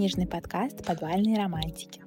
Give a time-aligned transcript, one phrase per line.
[0.00, 2.02] книжный подкаст «Подвальные романтики».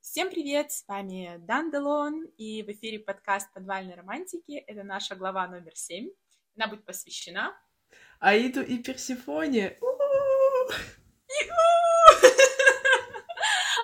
[0.00, 4.52] Всем привет, с вами Дан Делон, и в эфире подкаст «Подвальные романтики».
[4.52, 6.10] Это наша глава номер семь.
[6.56, 7.52] Она будет посвящена...
[8.20, 9.76] Аиду и Персифоне.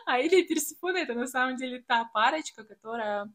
[0.07, 3.29] Аида и Персифона— это на самом деле та парочка, которая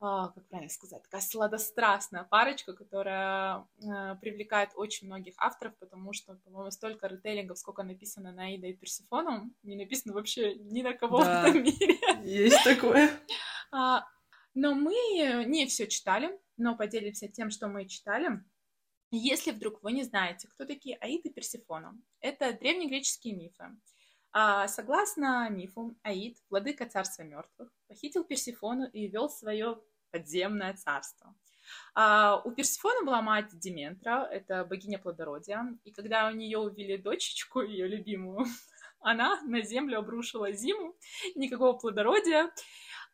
[0.00, 6.70] как правильно сказать, такая сладострастная парочка, которая э, привлекает очень многих авторов, потому что, по-моему,
[6.70, 11.42] столько ритейлингов, сколько написано на Ида и Персифону, не написано вообще ни на кого да,
[11.42, 11.98] в этом мире.
[12.24, 13.10] Есть такое.
[13.72, 14.04] А,
[14.52, 18.42] но мы не все читали, но поделимся тем, что мы читали.
[19.12, 23.64] Если вдруг вы не знаете, кто такие Аид и Персифона, это древнегреческие мифы.
[24.32, 31.34] А, согласно мифу, Аид, владыка царства мертвых, похитил Персифону и вел свое подземное царство.
[31.94, 37.60] А, у Персифоны была мать Дементра, это богиня плодородия, и когда у нее увели дочечку,
[37.60, 38.46] ее любимую,
[39.00, 40.96] она на землю обрушила зиму,
[41.34, 42.50] никакого плодородия,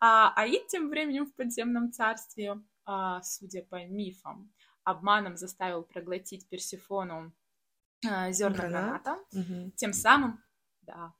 [0.01, 4.53] а Аид тем временем в подземном царстве, а, судя по мифам,
[4.85, 7.33] обманом заставил проглотить Персифону
[8.07, 9.03] а, зерна Гранат?
[9.03, 9.73] граната, угу.
[9.77, 10.43] тем самым,
[10.83, 11.13] да,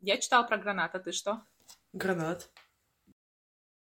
[0.00, 1.42] я читала про гранат, а ты что?
[1.92, 2.50] Гранат.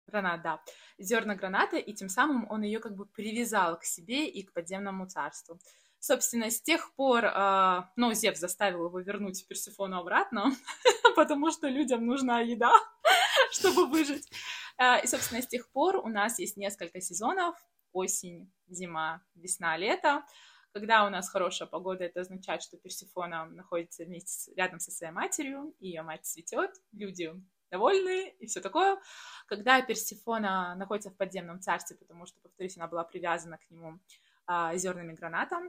[0.09, 0.61] Гранат, да
[0.99, 5.07] зерна граната, и тем самым он ее как бы привязал к себе и к подземному
[5.07, 5.59] царству.
[6.01, 10.53] Собственно, с тех пор, э, ну, Зев заставил его вернуть Персифону обратно,
[11.17, 12.73] потому что людям нужна еда,
[13.51, 14.29] чтобы выжить.
[14.79, 17.57] Э, и, собственно, с тех пор у нас есть несколько сезонов,
[17.93, 20.25] осень, зима, весна, лето.
[20.73, 25.75] Когда у нас хорошая погода, это означает, что Персифона находится вместе рядом со своей матерью,
[25.81, 27.33] ее мать цветет, люди
[27.71, 28.99] довольны и все такое.
[29.47, 33.99] Когда Персифона находится в подземном царстве, потому что, повторюсь, она была привязана к нему
[34.47, 35.61] а, зернами граната,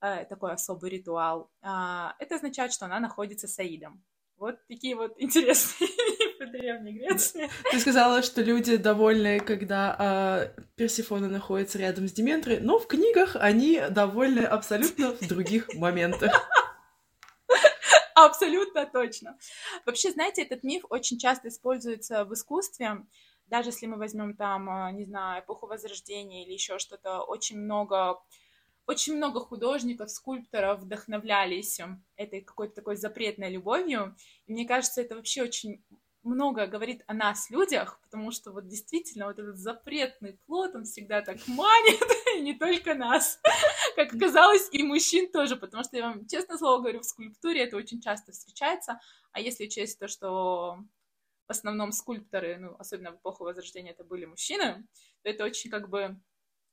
[0.00, 4.02] а, такой особый ритуал, а, это означает, что она находится с Аидом.
[4.40, 7.50] Вот такие вот интересные мифы Древней Греции.
[7.70, 13.36] Ты сказала, что люди довольны, когда э, Персифона находится рядом с Дементрой, но в книгах
[13.36, 16.32] они довольны абсолютно в других моментах.
[18.24, 19.38] Абсолютно точно.
[19.86, 23.06] Вообще, знаете, этот миф очень часто используется в искусстве.
[23.46, 28.20] Даже если мы возьмем там, а, не знаю, эпоху Возрождения или еще что-то, очень много
[28.86, 31.80] очень много художников, скульпторов вдохновлялись
[32.16, 34.16] этой какой-то такой запретной любовью.
[34.46, 35.84] И мне кажется, это вообще очень
[36.22, 41.22] много говорит о нас, людях, потому что вот действительно вот этот запретный плод, он всегда
[41.22, 42.00] так манит,
[42.36, 43.40] и не только нас,
[43.96, 47.76] как оказалось, и мужчин тоже, потому что я вам честно слово говорю, в скульптуре это
[47.76, 49.00] очень часто встречается,
[49.32, 50.78] а если учесть то, что
[51.48, 54.86] в основном скульпторы, ну, особенно в эпоху Возрождения, это были мужчины,
[55.22, 56.20] то это очень как бы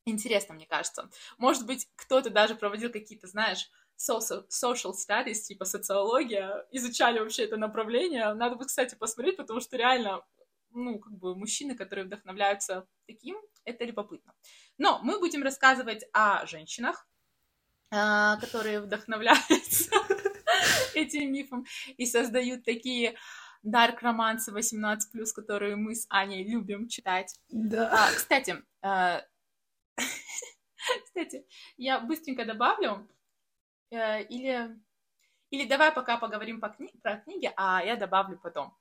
[0.05, 1.09] интересно, мне кажется.
[1.37, 8.33] Может быть, кто-то даже проводил какие-то, знаешь, social studies, типа социология, изучали вообще это направление.
[8.33, 10.21] Надо бы, кстати, посмотреть, потому что реально,
[10.71, 14.33] ну, как бы мужчины, которые вдохновляются таким, это любопытно.
[14.77, 17.07] Но мы будем рассказывать о женщинах,
[17.89, 19.91] а, которые вдохновляются
[20.93, 21.65] этим мифом
[21.97, 23.17] и создают такие
[23.63, 24.97] дарк романсы 18+,
[25.35, 27.33] которые мы с Аней любим читать.
[27.49, 27.89] Да.
[27.91, 29.23] А, кстати, а...
[31.05, 31.45] кстати,
[31.77, 33.16] я быстренько добавлю, Э,
[33.91, 34.75] или,
[35.49, 36.91] или давай пока поговорим по кни...
[37.01, 38.77] про книги, а я добавлю потом.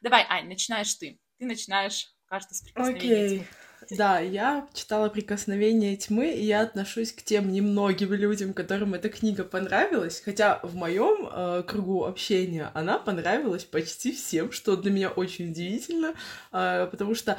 [0.00, 1.20] Давай, Ань, начинаешь ты.
[1.38, 3.46] Ты начинаешь, кажется, с прикосновения okay.
[3.90, 9.44] Да, я читала «Прикосновение тьмы», и я отношусь к тем немногим людям, которым эта книга
[9.44, 15.50] понравилась, хотя в моем э, кругу общения она понравилась почти всем, что для меня очень
[15.50, 16.14] удивительно,
[16.52, 17.38] э, потому что,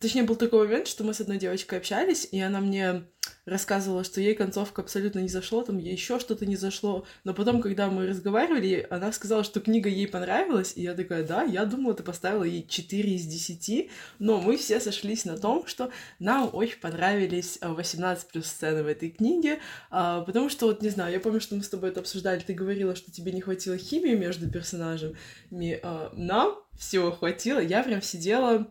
[0.00, 3.04] точнее, был такой момент, что мы с одной девочкой общались, и она мне
[3.44, 7.04] рассказывала, что ей концовка абсолютно не зашло, там ей еще что-то не зашло.
[7.24, 11.42] Но потом, когда мы разговаривали, она сказала, что книга ей понравилась, и я такая, да,
[11.42, 15.75] я думала, ты поставила ей 4 из 10, но мы все сошлись на том, что
[16.18, 19.60] нам очень понравились 18 э, плюс сцены в этой книге,
[19.90, 22.54] а, потому что, вот, не знаю, я помню, что мы с тобой это обсуждали, ты
[22.54, 25.16] говорила, что тебе не хватило химии между персонажами,
[25.82, 28.70] а, нам всего хватило, я прям сидела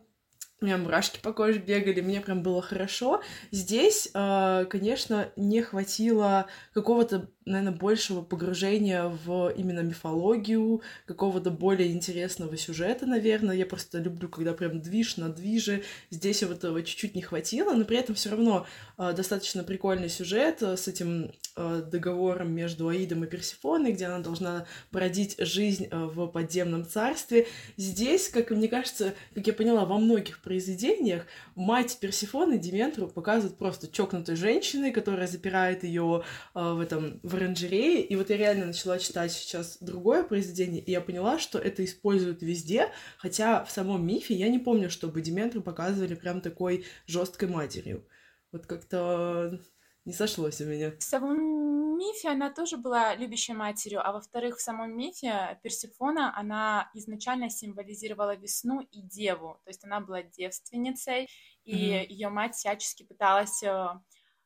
[0.61, 3.21] у меня мурашки по коже бегали, мне прям было хорошо.
[3.51, 12.57] Здесь, э, конечно, не хватило какого-то, наверное, большего погружения в именно мифологию, какого-то более интересного
[12.57, 13.55] сюжета, наверное.
[13.55, 15.83] Я просто люблю, когда прям движ на движе.
[16.09, 18.65] Здесь вот этого чуть-чуть не хватило, но при этом все равно
[18.97, 24.65] э, достаточно прикольный сюжет э, с этим договором между Аидом и Персифоной, где она должна
[24.91, 27.47] бродить жизнь в подземном царстве.
[27.77, 33.87] Здесь, как мне кажется, как я поняла, во многих произведениях мать Персифоны Дементру показывают просто
[33.87, 36.23] чокнутой женщиной, которая запирает ее
[36.53, 38.01] э, в этом в оранжерее.
[38.03, 42.41] И вот я реально начала читать сейчас другое произведение, и я поняла, что это используют
[42.41, 48.05] везде, хотя в самом мифе я не помню, чтобы Дементру показывали прям такой жесткой матерью.
[48.51, 49.59] Вот как-то
[50.05, 50.91] не сошлось у меня.
[50.97, 56.89] В самом мифе она тоже была любящей матерью, а во-вторых, в самом мифе Персифона, она
[56.93, 61.27] изначально символизировала весну и деву, то есть она была девственницей,
[61.63, 62.07] и mm-hmm.
[62.07, 63.87] ее мать всячески пыталась э,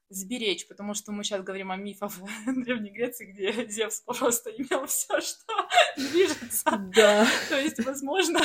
[0.09, 2.11] сберечь, потому что мы сейчас говорим о мифах
[2.45, 5.53] Древней Греции, где Зевс просто имел все, что
[5.97, 6.71] движется.
[6.95, 7.27] Да.
[7.49, 8.39] То есть, возможно,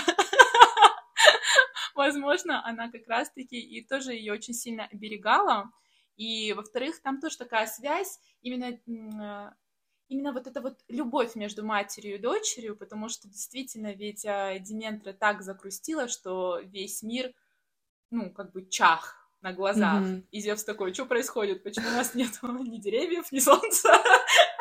[1.95, 5.71] возможно, она как раз-таки и тоже ее очень сильно оберегала,
[6.17, 8.79] и, во-вторых, там тоже такая связь, именно,
[9.21, 9.55] а,
[10.09, 15.13] именно вот эта вот любовь между матерью и дочерью, потому что действительно ведь а, Дементра
[15.13, 17.33] так закрустила, что весь мир,
[18.11, 20.03] ну, как бы чах на глазах.
[20.03, 20.27] Mm-hmm.
[20.31, 21.63] И Зевс такой, что происходит?
[21.63, 23.91] Почему у нас нет ни деревьев, ни солнца?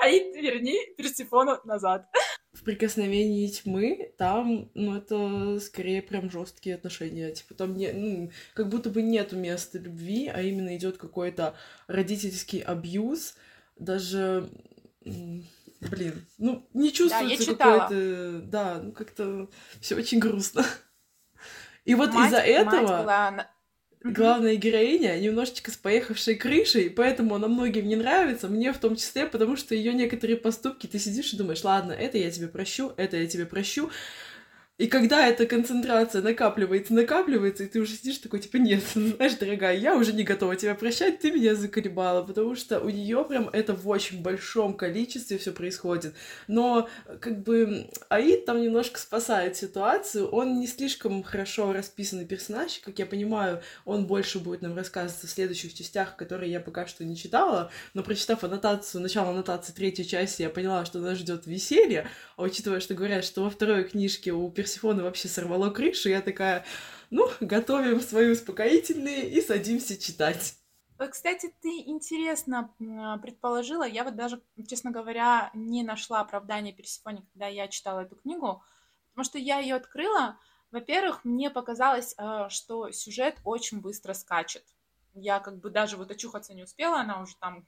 [0.01, 2.09] А и верни Персифону назад.
[2.53, 7.31] В прикосновении тьмы там, ну, это скорее прям жесткие отношения.
[7.31, 11.55] Типа там не, ну, как будто бы нету места любви, а именно идет какой-то
[11.87, 13.35] родительский абьюз.
[13.77, 14.49] Даже
[15.89, 18.41] блин, ну, не чувствуется да, какое-то...
[18.45, 19.49] Да, ну, как-то
[19.81, 20.65] все очень грустно.
[21.85, 23.01] И вот из-за этого...
[23.01, 23.47] Была
[24.03, 29.25] главная героиня немножечко с поехавшей крышей, поэтому она многим не нравится, мне в том числе,
[29.25, 33.17] потому что ее некоторые поступки ты сидишь и думаешь, ладно, это я тебе прощу, это
[33.17, 33.89] я тебе прощу,
[34.79, 39.77] и когда эта концентрация накапливается, накапливается, и ты уже сидишь такой, типа, нет, знаешь, дорогая,
[39.77, 43.75] я уже не готова тебя прощать, ты меня заколебала, потому что у нее прям это
[43.75, 46.15] в очень большом количестве все происходит.
[46.47, 46.89] Но,
[47.19, 53.05] как бы, Аид там немножко спасает ситуацию, он не слишком хорошо расписанный персонаж, как я
[53.05, 57.69] понимаю, он больше будет нам рассказываться в следующих частях, которые я пока что не читала,
[57.93, 62.79] но прочитав аннотацию, начало аннотации третьей части, я поняла, что нас ждет веселье, а учитывая,
[62.79, 66.65] что говорят, что во второй книжке у Персифона вообще сорвало крышу, я такая,
[67.11, 70.55] ну, готовим свои успокоительные и садимся читать.
[71.11, 72.73] Кстати, ты интересно
[73.21, 78.63] предположила, я вот даже, честно говоря, не нашла оправдания Персифоне, когда я читала эту книгу,
[79.11, 80.39] потому что я ее открыла.
[80.71, 84.63] Во-первых, мне показалось, э, что сюжет очень быстро скачет.
[85.13, 87.67] Я как бы даже вот очухаться не успела, она уже там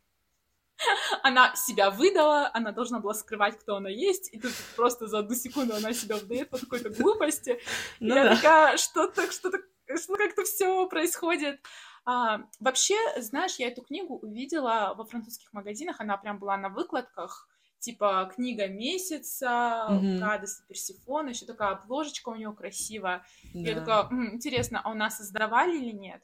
[1.23, 5.35] она себя выдала, она должна была скрывать, кто она есть, и тут просто за одну
[5.35, 7.59] секунду она себя выдает по какой-то глупости.
[7.99, 8.35] Ну, я да.
[8.35, 9.59] такая, что-то, что-то,
[9.97, 11.59] что как-то все происходит.
[12.05, 17.47] А, вообще, знаешь, я эту книгу увидела во французских магазинах, она прям была на выкладках,
[17.79, 20.19] типа книга месяца, mm-hmm.
[20.19, 23.25] Кадес и Персифон, еще такая обложечка у нее красивая.
[23.53, 23.59] Да.
[23.59, 26.23] Я такая, интересно, а у нас издавали или нет?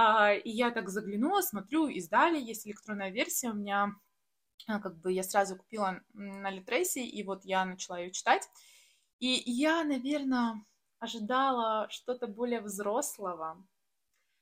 [0.00, 3.96] А, и я так заглянула, смотрю, издали, есть электронная версия, у меня
[4.68, 8.48] а, как бы я сразу купила на Литрейсе, и вот я начала ее читать.
[9.18, 10.64] И я, наверное,
[11.00, 13.66] ожидала что-то более взрослого.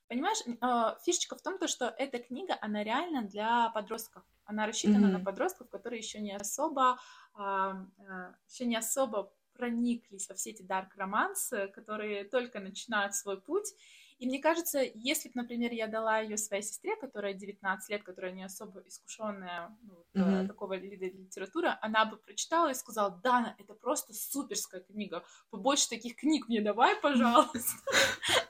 [0.08, 4.24] Понимаешь, а, фишечка в том, то, что эта книга, она реально для подростков.
[4.44, 5.18] Она рассчитана mm-hmm.
[5.18, 7.00] на подростков, которые еще не особо,
[7.34, 13.72] еще не особо прониклись во все эти дарк-романсы, которые только начинают свой путь.
[14.18, 18.32] И мне кажется, если бы, например, я дала ее своей сестре, которая 19 лет, которая
[18.32, 20.46] не особо искушенная ну, mm-hmm.
[20.46, 26.16] такого вида литературы, она бы прочитала и сказала, Дана, это просто суперская книга, побольше таких
[26.16, 27.76] книг мне давай, пожалуйста.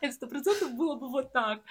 [0.00, 1.62] Это сто процентов было бы вот так.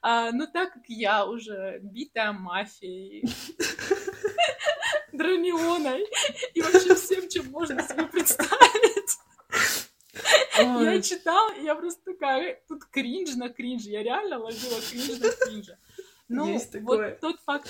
[0.00, 3.24] А, но так как я уже битая мафией,
[5.12, 6.04] драмионой
[6.54, 8.93] и вообще всем, чем можно себе представить,
[10.58, 15.30] я читала, и я просто такая, тут кринж на кринж, я реально ложила кринж на
[15.30, 15.70] кринж.
[16.28, 17.68] Ну, вот тот факт,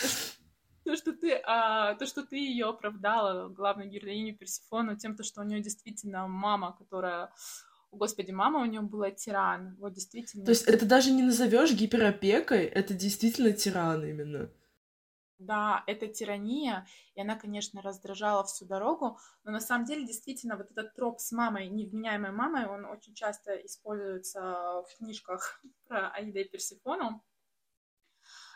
[0.84, 5.40] то, что ты, а, то, что ты ее оправдала, главную героиню Персифону, тем, то, что
[5.40, 7.32] у нее действительно мама, которая
[7.94, 9.76] Господи, мама у нее была тиран.
[9.78, 10.44] Вот действительно.
[10.44, 14.50] То есть это даже не назовешь гиперопекой, это действительно тиран именно.
[15.38, 20.70] Да, это тирания, и она, конечно, раздражала всю дорогу, но на самом деле, действительно, вот
[20.70, 26.48] этот троп с мамой, невменяемой мамой, он очень часто используется в книжках про Аида и
[26.48, 27.22] Персифону.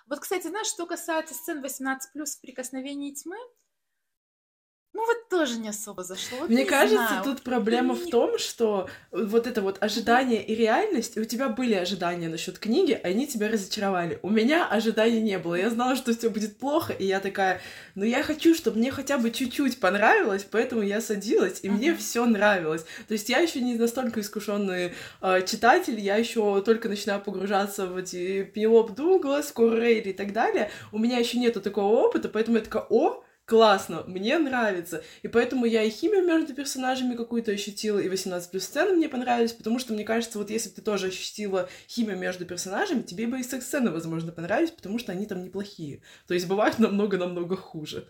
[0.06, 3.36] Вот, кстати, знаешь, что касается сцен 18+, в «Прикосновении тьмы»,
[4.94, 6.38] ну вот тоже не особо зашло.
[6.38, 7.24] Вот Мне не кажется, знаю.
[7.24, 11.74] тут проблема в том, что вот это вот ожидание и реальность, и у тебя были
[11.74, 14.18] ожидания насчет книги, они тебя разочаровали.
[14.22, 15.54] У меня ожиданий не было.
[15.54, 17.60] Я знала, что все будет плохо, и я такая,
[17.94, 21.98] ну я хочу, чтобы мне хотя бы чуть-чуть понравилось, поэтому я садилась, и мне Мгм.
[21.98, 22.84] все нравилось.
[23.06, 27.96] То есть я еще не настолько искушенный э, читатель, я еще только начинаю погружаться в
[27.98, 30.70] эти Пенелоп Дуглас, Кор Рейли и так далее.
[30.90, 35.02] У меня еще нету такого опыта, поэтому я такая, о, классно, мне нравится.
[35.22, 39.54] И поэтому я и химию между персонажами какую-то ощутила, и 18 плюс сцены мне понравились,
[39.54, 43.40] потому что, мне кажется, вот если бы ты тоже ощутила химию между персонажами, тебе бы
[43.40, 46.02] и секс-сцены, возможно, понравились, потому что они там неплохие.
[46.26, 48.06] То есть бывают намного-намного хуже.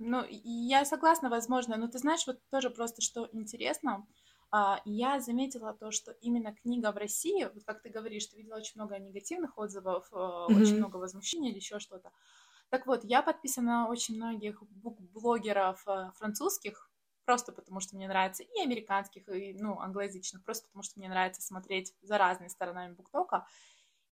[0.00, 4.06] Ну, я согласна, возможно, но ты знаешь, вот тоже просто что интересно,
[4.50, 8.56] а, я заметила то, что именно книга в России, вот как ты говоришь, ты видела
[8.56, 12.10] очень много негативных отзывов, э, очень много возмущений или еще что-то.
[12.70, 16.88] Так вот, я подписана на очень многих бук-блогеров э, французских,
[17.24, 21.42] просто потому что мне нравится, и американских, и, ну, англоязычных, просто потому что мне нравится
[21.42, 23.46] смотреть за разными сторонами буктока.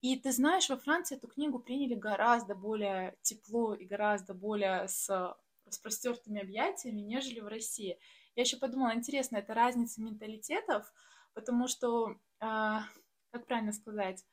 [0.01, 5.35] И ты знаешь, во Франции эту книгу приняли гораздо более тепло и гораздо более с
[5.65, 7.99] распростертыми объятиями, нежели в России.
[8.35, 10.91] Я еще подумала, интересно, это разница менталитетов,
[11.33, 12.83] потому что, а,
[13.31, 14.23] как правильно сказать,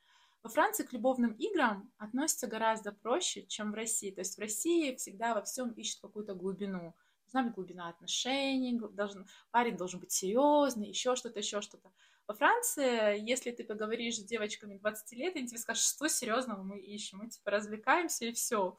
[0.44, 4.10] во Франции к любовным играм относятся гораздо проще, чем в России.
[4.10, 6.94] То есть в России всегда во всем ищут какую-то глубину.
[7.24, 11.90] Должна быть глубина отношений, должен, парень должен быть серьезный, еще что-то, еще что-то.
[12.26, 16.78] Во Франции, если ты поговоришь с девочками 20 лет, они тебе скажут, что серьезного мы
[16.78, 18.76] ищем, мы типа развлекаемся и все.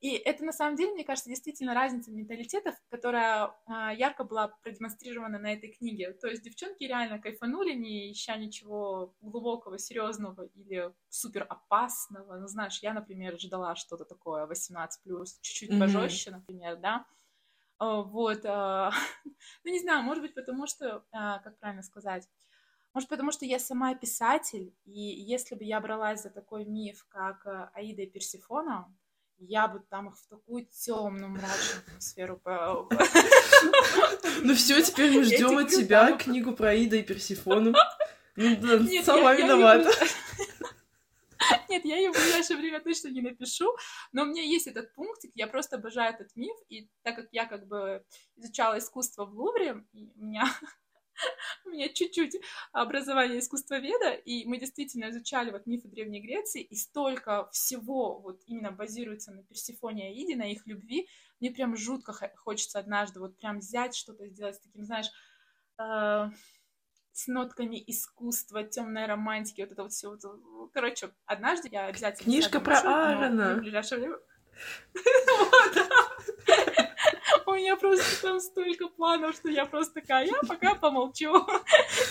[0.00, 5.38] И это на самом деле, мне кажется, действительно разница менталитетов, которая а, ярко была продемонстрирована
[5.38, 6.12] на этой книге.
[6.12, 12.36] То есть девчонки реально кайфанули, не ища ничего глубокого, серьезного или супер опасного.
[12.38, 15.78] Ну, знаешь, я, например, ждала что-то такое 18+, чуть-чуть Мгм.
[15.78, 17.06] пожестче, например, да.
[17.78, 18.90] А, Вот, а,
[19.64, 22.28] ну не знаю, может быть, потому что, как правильно сказать,
[22.94, 27.46] может, потому что я сама писатель, и если бы я бралась за такой миф, как
[27.74, 28.94] Аида и Персифона,
[29.48, 32.40] я бы там их в такую темную, мрачную атмосферу
[34.42, 37.74] Ну все, теперь мы ждем от тебя книгу про Ида и Персифону.
[38.36, 39.90] Ну сама я виновата.
[41.68, 43.76] Нет, я ее в ближайшее время точно не напишу,
[44.12, 47.46] но у меня есть этот пунктик, я просто обожаю этот миф, и так как я
[47.46, 48.04] как бы
[48.36, 50.44] изучала искусство в Лувре, у меня
[51.64, 52.36] у меня чуть-чуть
[52.72, 58.70] образование искусствоведа, и мы действительно изучали вот мифы Древней Греции, и столько всего вот именно
[58.70, 61.08] базируется на Персифоне и Аиде, на их любви,
[61.40, 65.10] мне прям жутко хочется однажды вот прям взять что-то сделать с таким, знаешь,
[65.78, 66.30] э,
[67.12, 70.16] с нотками искусства, темной романтики, вот это вот все.
[70.72, 72.24] Короче, однажды я обязательно...
[72.24, 73.54] Книжка про Аарона.
[73.54, 74.18] в ближайшее время.
[75.38, 76.03] Вот.
[77.46, 81.34] У меня просто там столько планов, что я просто такая, я пока помолчу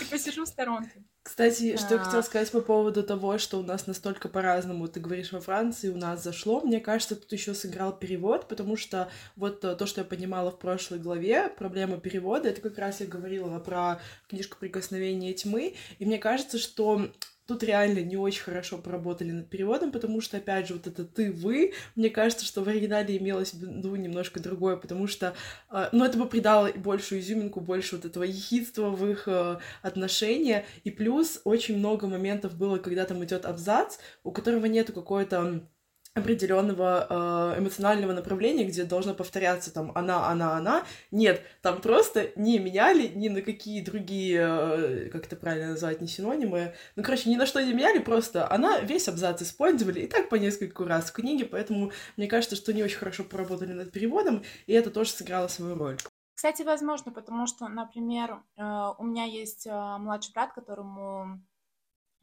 [0.01, 1.03] и посижу в сторонке.
[1.24, 2.03] Кстати, что я А.
[2.03, 5.96] хотела сказать по поводу того, что у нас настолько по-разному, ты говоришь, во Франции у
[5.96, 10.05] нас зашло, мне кажется, тут еще сыграл перевод, потому что вот э, то, что я
[10.05, 15.75] понимала в прошлой главе, проблема перевода, это как раз я говорила про книжку «Прикосновение тьмы»,
[15.98, 17.08] и мне кажется, что
[17.45, 21.31] тут реально не очень хорошо поработали над переводом, потому что, опять же, вот это «ты»,
[21.31, 25.33] «вы», мне кажется, что в оригинале имелось в виду немножко другое, потому что,
[25.69, 30.65] э, ну, это бы придало большую изюминку, больше вот этого ехидства в их э, отношения,
[30.83, 35.67] и плюс очень много моментов было, когда там идет абзац, у которого нету какой-то
[36.15, 37.08] определенного
[37.55, 40.86] э, эмоционального направления, где должно повторяться там она, она, она.
[41.12, 46.08] Нет, там просто не меняли ни на какие другие, э, как это правильно назвать, не
[46.08, 46.75] синонимы.
[46.96, 50.36] Ну, короче, ни на что не меняли, просто она весь абзац использовали, и так по
[50.36, 54.74] нескольку раз в книге, поэтому мне кажется, что не очень хорошо поработали над переводом, и
[54.74, 55.98] это тоже сыграло свою роль.
[56.36, 58.62] Кстати, возможно, потому что, например, э,
[59.00, 61.41] у меня есть младший брат, которому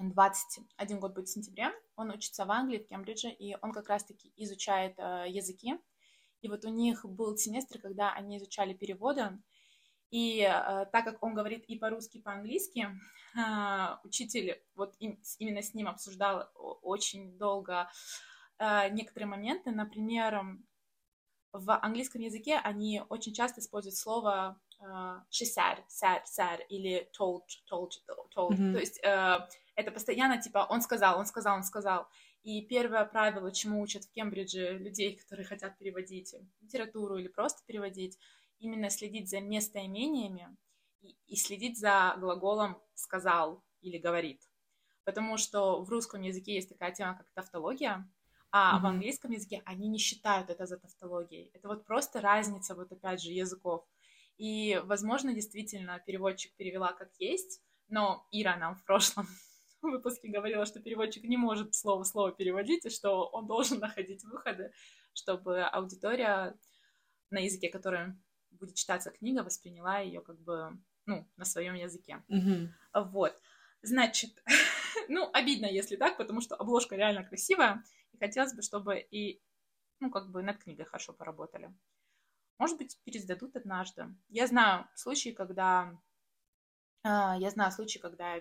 [0.08, 1.70] 21 год будет в сентябре.
[1.96, 5.78] Он учится в Англии, в Кембридже, и он как раз-таки изучает э, языки.
[6.40, 9.38] И вот у них был семестр, когда они изучали переводы.
[10.10, 12.88] И э, так как он говорит и по-русски, и по-английски,
[13.36, 16.50] э, учитель вот им- именно с ним обсуждал
[16.82, 17.90] очень долго
[18.58, 19.70] э, некоторые моменты.
[19.70, 20.58] Например,
[21.52, 24.84] в английском языке они очень часто используют слово э,
[25.30, 27.90] she said, said, said или told, told,
[28.34, 28.54] told.
[28.54, 28.72] Мгм.
[28.72, 29.38] То есть э,
[29.80, 32.08] это постоянно типа он сказал, он сказал, он сказал.
[32.42, 38.18] И первое правило, чему учат в Кембридже людей, которые хотят переводить литературу или просто переводить,
[38.58, 40.56] именно следить за местоимениями
[41.00, 44.42] и, и следить за глаголом сказал или говорит.
[45.04, 48.08] Потому что в русском языке есть такая тема, как тавтология,
[48.52, 48.86] а в Мгм.
[48.86, 51.50] английском языке они не считают это за тавтологией.
[51.54, 53.84] Это вот просто разница, вот опять же, языков.
[54.36, 59.26] И, возможно, действительно переводчик перевела как есть, но Ира нам в прошлом
[59.88, 64.24] выпуске говорила, что переводчик не может слово в слово переводить, и что он должен находить
[64.24, 64.72] выходы,
[65.14, 66.58] чтобы аудитория
[67.30, 72.22] на языке, которым будет читаться книга, восприняла ее как бы, ну, на своем языке.
[72.28, 72.68] Mm-hmm.
[73.10, 73.40] Вот.
[73.82, 74.42] Значит,
[75.08, 77.82] ну, обидно, если так, потому что обложка реально красивая,
[78.12, 79.42] и хотелось бы, чтобы и,
[80.00, 81.74] ну, как бы над книгой хорошо поработали.
[82.58, 84.14] Может быть, пересдадут однажды.
[84.28, 85.98] Я знаю случаи, когда...
[87.04, 88.38] Э, я знаю случаи, когда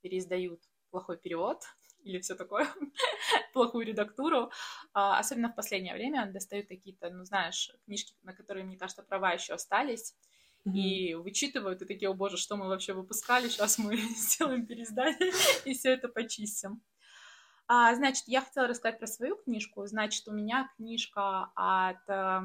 [0.00, 1.62] переиздают плохой перевод
[2.02, 2.68] или все такое,
[3.52, 4.50] плохую редактуру.
[4.92, 9.32] А, особенно в последнее время достают какие-то, ну, знаешь, книжки, на которые, мне кажется, права
[9.32, 10.14] еще остались,
[10.64, 10.72] mm-hmm.
[10.72, 15.32] и вычитывают, и такие, о боже, что мы вообще выпускали, сейчас мы сделаем переиздание
[15.64, 16.82] и все это почистим.
[17.66, 19.84] А, значит, я хотела рассказать про свою книжку.
[19.86, 22.40] Значит, у меня книжка от э,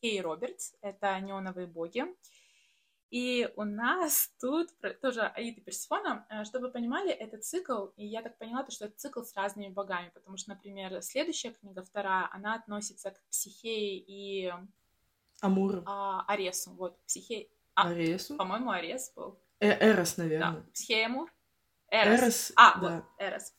[0.00, 2.04] Кей Робертс, это «Неоновые боги».
[3.10, 4.68] И у нас тут
[5.00, 8.70] тоже Аид и Персифона, э, чтобы вы понимали, это цикл, и я так поняла, то,
[8.70, 13.20] что это цикл с разными богами, потому что, например, следующая книга, вторая, она относится к
[13.30, 14.52] Психее и...
[15.40, 15.82] Амуру.
[15.86, 17.50] А, Аресу, вот, Психей...
[17.74, 18.36] А, Аресу?
[18.36, 19.38] По-моему, Арес был.
[19.60, 20.52] Э Эрос, наверное.
[20.52, 21.32] Да, Психея Амур.
[21.90, 22.20] Эрос.
[22.20, 22.96] Эрос, а, да.
[22.96, 23.54] вот, Эрос.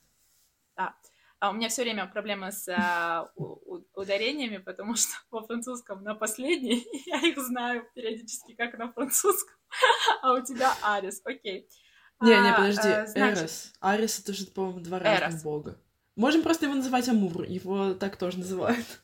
[0.75, 0.95] Да.
[1.39, 6.13] А у меня все время проблемы с а, у, ударениями, потому что по французскому на
[6.13, 9.55] последний я их знаю периодически как на французском,
[10.21, 11.69] а у тебя Арис, окей.
[12.21, 13.39] Не, не, подожди, а, значит...
[13.39, 13.73] Эрос.
[13.79, 15.19] Арис это же, по-моему, два Эрос.
[15.21, 15.81] разных бога.
[16.17, 19.01] Можем просто его называть Амур, его так тоже называют.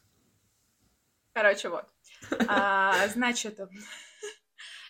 [1.32, 1.86] Короче, вот.
[2.50, 3.58] А, значит,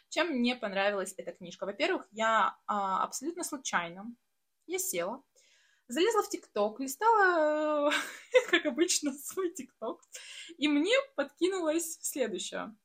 [0.09, 1.67] чем мне понравилась эта книжка?
[1.67, 4.05] Во-первых, я а, абсолютно случайно,
[4.65, 5.21] я села,
[5.87, 7.91] залезла в ТикТок, листала,
[8.49, 10.01] как обычно, свой ТикТок,
[10.57, 12.75] и мне подкинулось следующее.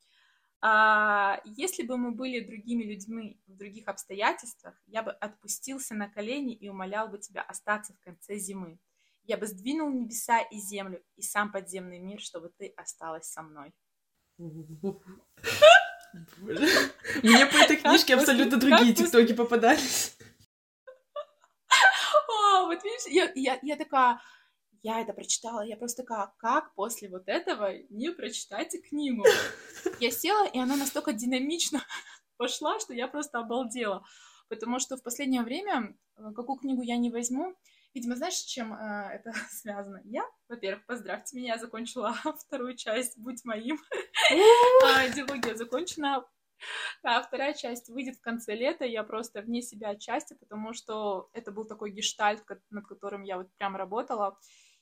[0.62, 6.54] А, если бы мы были другими людьми в других обстоятельствах, я бы отпустился на колени
[6.54, 8.78] и умолял бы тебя остаться в конце зимы.
[9.24, 13.72] Я бы сдвинул небеса и землю, и сам подземный мир, чтобы ты осталась со мной.
[17.22, 20.16] Мне по этой книжке абсолютно другие тиктоки попадались
[23.08, 24.20] я, я, я такая,
[24.82, 29.24] я это прочитала, я просто такая, как после вот этого не прочитать книгу?
[29.98, 31.84] Я села, и она настолько динамично
[32.36, 34.04] пошла, что я просто обалдела.
[34.48, 37.54] Потому что в последнее время, э, какую книгу я не возьму,
[37.94, 40.00] видимо, знаешь, с чем э, это связано?
[40.04, 42.14] Я, во-первых, поздравьте меня, я закончила
[42.46, 43.78] вторую часть «Будь моим».
[44.84, 46.24] А, диалогия закончена,
[47.02, 51.52] да, вторая часть выйдет в конце лета, я просто вне себя отчасти, потому что это
[51.52, 54.38] был такой гештальт, над которым я вот прям работала.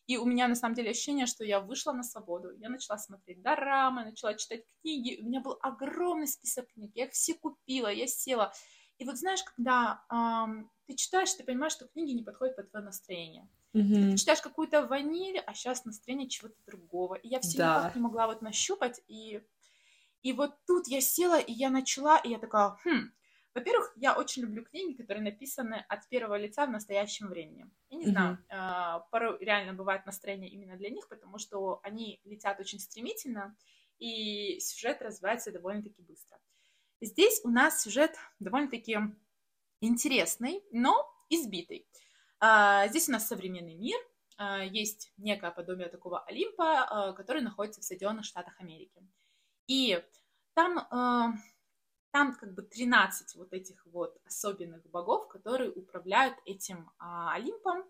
[0.07, 2.51] И у меня на самом деле ощущение, что я вышла на свободу.
[2.53, 5.21] Я начала смотреть дорамы, начала читать книги.
[5.21, 6.93] У меня был огромный список книг.
[6.95, 8.53] Я их все купила, я села.
[8.97, 12.87] И вот знаешь, когда эм, ты читаешь, ты понимаешь, что книги не подходят под твое
[12.87, 13.49] настроение.
[13.75, 14.13] Mm-hmm.
[14.13, 17.15] Ты читаешь какую-то ваниль, а сейчас настроение чего-то другого.
[17.17, 17.79] И я все да.
[17.79, 19.03] никак не могла вот нащупать.
[19.09, 19.43] И
[20.29, 23.13] и вот тут я села, и я начала, и я такая, хм,
[23.55, 27.65] во-первых, я очень люблю книги, которые написаны от первого лица в настоящем времени.
[27.89, 28.11] Я не mm-hmm.
[28.11, 33.57] знаю, э, порой реально бывает настроение именно для них, потому что они летят очень стремительно,
[33.99, 36.39] и сюжет развивается довольно-таки быстро.
[37.01, 38.99] Здесь у нас сюжет довольно-таки
[39.81, 41.89] интересный, но избитый.
[42.43, 43.99] Э, здесь у нас современный мир,
[44.37, 49.03] э, есть некое подобие такого Олимпа, который находится в Соединенных Штатах Америки.
[49.69, 50.03] И
[50.55, 51.39] там, э,
[52.11, 57.05] там как бы 13 вот этих вот особенных богов, которые управляют этим э,
[57.35, 57.85] Олимпом.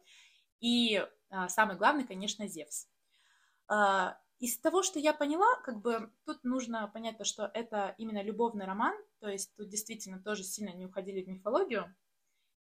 [0.60, 2.88] И э, самый главный, конечно, Зевс.
[3.70, 8.22] Э, из того, что я поняла, как бы тут нужно понять то, что это именно
[8.22, 11.94] любовный роман, то есть тут действительно тоже сильно не уходили в мифологию.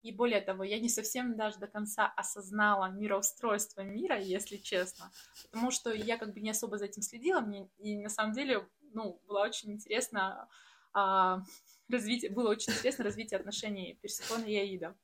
[0.04, 5.12] И более того, я не совсем даже до конца осознала мироустройство мира, если честно,
[5.44, 8.68] потому что я как бы не особо за этим следила, мне и на самом деле
[8.98, 10.50] ну, было очень интересно
[10.92, 11.44] а,
[11.88, 14.96] развитие, было очень интересно развитие отношений Персифона и Аида.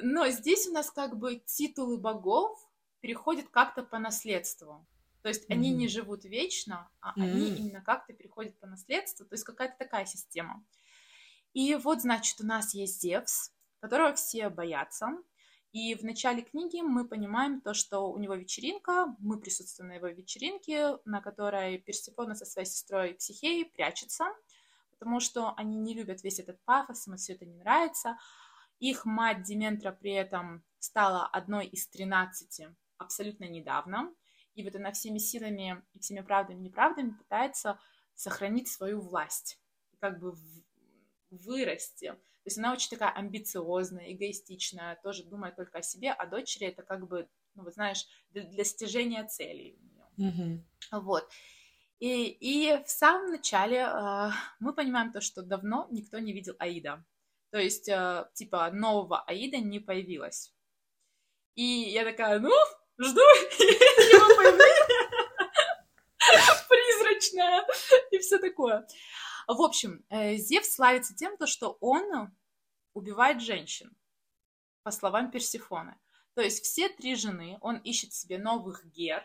[0.00, 2.58] Но здесь у нас как бы титулы богов
[3.00, 4.86] переходят как-то по наследству.
[5.22, 5.54] То есть mm-hmm.
[5.54, 7.22] они не живут вечно, а mm-hmm.
[7.22, 9.26] они именно как-то переходят по наследству.
[9.26, 10.64] То есть какая-то такая система.
[11.54, 15.08] И вот, значит, у нас есть Зевс, которого все боятся.
[15.72, 20.08] И в начале книги мы понимаем то, что у него вечеринка, мы присутствуем на его
[20.08, 24.24] вечеринке, на которой Персифона со своей сестрой Психеей прячется,
[24.90, 28.16] потому что они не любят весь этот пафос, им все это не нравится.
[28.78, 34.14] Их мать Дементра при этом стала одной из тринадцати абсолютно недавно,
[34.54, 37.78] и вот она всеми силами и всеми правдами и неправдами пытается
[38.14, 39.60] сохранить свою власть.
[40.00, 40.34] Как бы
[41.30, 42.16] вырасти.
[42.48, 46.82] То есть она очень такая амбициозная, эгоистичная, тоже думает только о себе, а дочери это
[46.82, 49.78] как бы, ну, вот знаешь, для, для достижения целей.
[50.16, 50.66] Мгм.
[50.90, 51.28] Вот.
[51.98, 54.30] И, и в самом начале э,
[54.60, 57.04] мы понимаем то, что давно никто не видел Аида.
[57.50, 60.54] То есть, э, типа, нового Аида не появилось.
[61.54, 62.54] И я такая, ну,
[62.96, 63.20] жду
[63.58, 65.10] его появления.
[66.66, 67.66] Призрачная.
[68.10, 68.88] И все такое.
[69.46, 72.30] В общем, э, Зевс славится тем, то, что он
[72.98, 73.96] убивает женщин,
[74.82, 75.96] по словам Персифоны.
[76.34, 79.22] То есть все три жены, он ищет себе новых гер,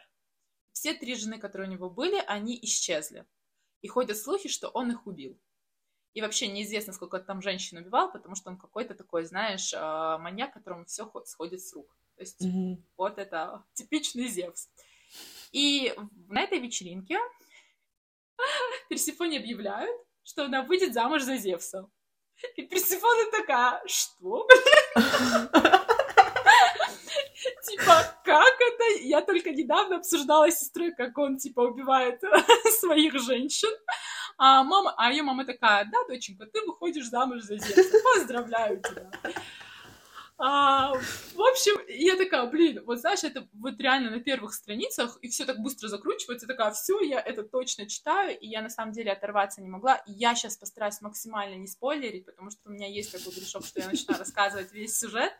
[0.72, 3.26] все три жены, которые у него были, они исчезли.
[3.82, 5.40] И ходят слухи, что он их убил.
[6.14, 10.54] И вообще неизвестно, сколько там женщин убивал, потому что он какой-то такой, знаешь, а, маньяк,
[10.54, 11.96] которому все сходит с рук.
[12.16, 12.84] То есть Мгм.
[12.98, 14.70] вот это типичный Зевс.
[15.52, 15.94] И
[16.28, 17.18] на этой вечеринке
[18.90, 21.90] Персифоне объявляют, что она выйдет замуж за Зевса.
[22.56, 24.48] И Персифона такая, что?
[27.64, 28.84] Типа, как это?
[29.02, 32.22] Я только недавно обсуждала с сестрой, как он, типа, убивает
[32.80, 33.70] своих женщин.
[34.38, 37.98] А мама, а ее мама такая, да, доченька, ты выходишь замуж за Зевса.
[38.16, 39.10] Поздравляю тебя.
[40.38, 45.30] А, в общем, я такая, блин, вот знаешь, это вот реально на первых страницах, и
[45.30, 49.12] все так быстро закручивается, такая, все, я это точно читаю, и я на самом деле
[49.12, 50.02] оторваться не могла.
[50.06, 53.88] Я сейчас постараюсь максимально не спойлерить, потому что у меня есть такой грешок, что я
[53.88, 55.34] начинаю рассказывать весь сюжет.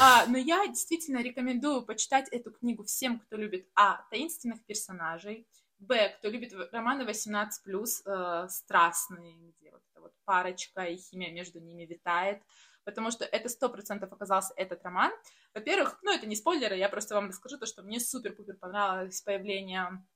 [0.00, 5.46] А, но я действительно рекомендую почитать эту книгу всем, кто любит, а, таинственных персонажей,
[5.78, 11.60] б, кто любит романы 18+, э, страстные, где вот эта вот парочка и химия между
[11.60, 12.42] ними витает,
[12.86, 15.12] потому что это сто процентов оказался этот роман.
[15.52, 20.06] Во-первых, ну, это не спойлеры, я просто вам расскажу то, что мне супер-пупер понравилось появление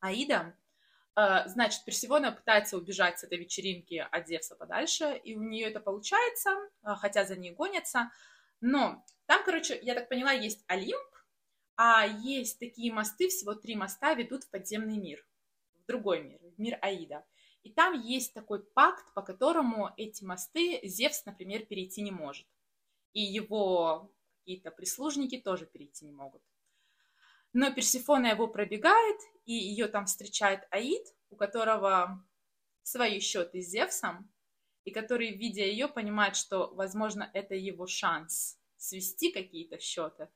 [0.00, 0.52] Аида.
[1.16, 5.78] Э, Значит, Персифона пытается убежать с этой вечеринки от Зевса подальше, и у нее это
[5.78, 6.50] получается,
[6.82, 8.10] э, хотя за ней гонятся.
[8.60, 11.08] Но там, короче, я так поняла, есть Олимп,
[11.76, 15.24] а есть такие мосты, всего три моста ведут в подземный мир,
[15.76, 17.24] в другой мир, в мир Аида.
[17.68, 22.46] И там есть такой пакт, по которому эти мосты Зевс, например, перейти не может.
[23.12, 26.42] И его какие-то прислужники тоже перейти не могут.
[27.52, 32.26] Но Персифона его пробегает, и ее там встречает Аид, у которого
[32.84, 34.32] свои счеты с Зевсом,
[34.84, 40.30] и который, видя ее, понимает, что, возможно, это его шанс свести какие-то счеты.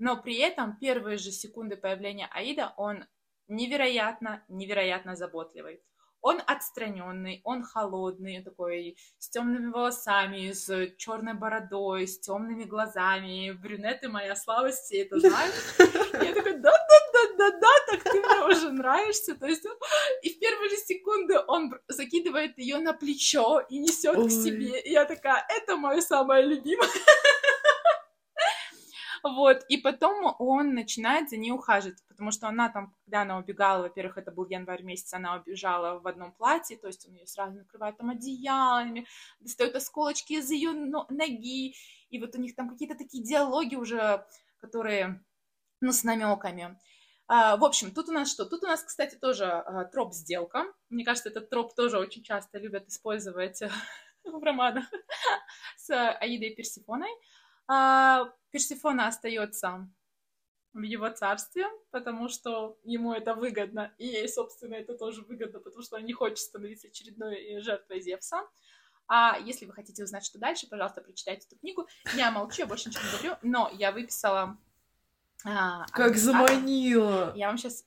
[0.00, 3.04] Но при этом первые же секунды появления Аида он
[3.46, 5.84] невероятно, невероятно заботливый.
[6.24, 13.50] Он отстраненный, он холодный, такой с темными волосами, с черной бородой, с темными глазами.
[13.50, 15.54] Брюнеты моя слабость, все это знают.
[15.78, 19.34] И я такая, да-да-да-да-да, так ты мне уже нравишься.
[19.34, 19.66] То есть,
[20.22, 24.80] и в первые же секунды он закидывает ее на плечо и несет к себе.
[24.80, 26.88] И я такая, это мое самое любимое.
[29.26, 33.84] Вот, и потом он начинает за ней ухаживать, потому что она там, когда она убегала,
[33.84, 37.56] во-первых, это был январь месяц, она убежала в одном платье, то есть он ее сразу
[37.56, 39.06] накрывает там одеялами,
[39.40, 41.74] достает осколочки из ее ноги,
[42.10, 44.26] и вот у них там какие-то такие диалоги уже,
[44.58, 45.24] которые,
[45.80, 46.78] ну, с намеками.
[47.26, 48.44] А, в общем, тут у нас что?
[48.44, 50.66] Тут у нас, кстати, тоже а, троп сделка.
[50.90, 53.62] Мне кажется, этот троп тоже очень часто любят использовать
[54.24, 54.84] в романах
[55.78, 57.08] с Аидой и Персифоной.
[57.66, 59.90] А, Персифона остается
[60.74, 65.82] в его царстве, потому что ему это выгодно, и ей, собственно, это тоже выгодно, потому
[65.82, 68.46] что она не хочет становиться очередной э, жертвой Зевса.
[69.08, 71.88] А если вы хотите узнать, что дальше, пожалуйста, прочитайте эту книгу.
[72.14, 74.56] Я молчу, я больше ничего не говорю, но я выписала...
[75.44, 77.32] а, Как один заманила!
[77.34, 77.84] Я вам сейчас...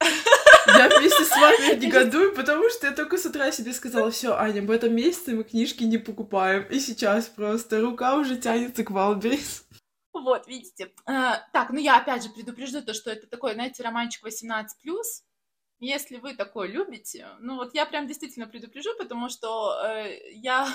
[0.00, 4.62] Я вместе с вами негодую, потому что я только с утра себе сказала, все, Аня,
[4.62, 6.64] в этом месяце мы книжки не покупаем.
[6.70, 9.65] И сейчас просто рука уже тянется к Валберис.
[10.22, 10.92] Вот, видите.
[11.04, 14.66] А, так, ну я опять же предупрежу то, что это такой, знаете, романчик 18+.
[15.78, 20.68] Если вы такое любите, ну вот я прям действительно предупрежу, потому что э, я...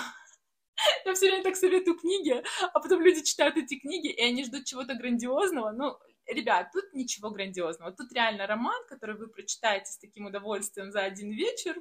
[1.04, 4.64] Я все время так советую книги, а потом люди читают эти книги, и они ждут
[4.64, 5.70] чего-то грандиозного.
[5.70, 7.92] Ну, ребят, тут ничего грандиозного.
[7.92, 11.76] Тут реально роман, который вы прочитаете с таким удовольствием за один вечер,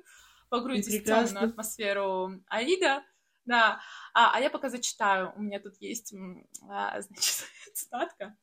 [0.50, 3.04] погрузитесь в темную атмосферу Аида,
[3.46, 3.82] да,
[4.14, 5.34] а, а я пока зачитаю.
[5.36, 6.14] У меня тут есть,
[6.70, 8.38] а, значит, цитатка.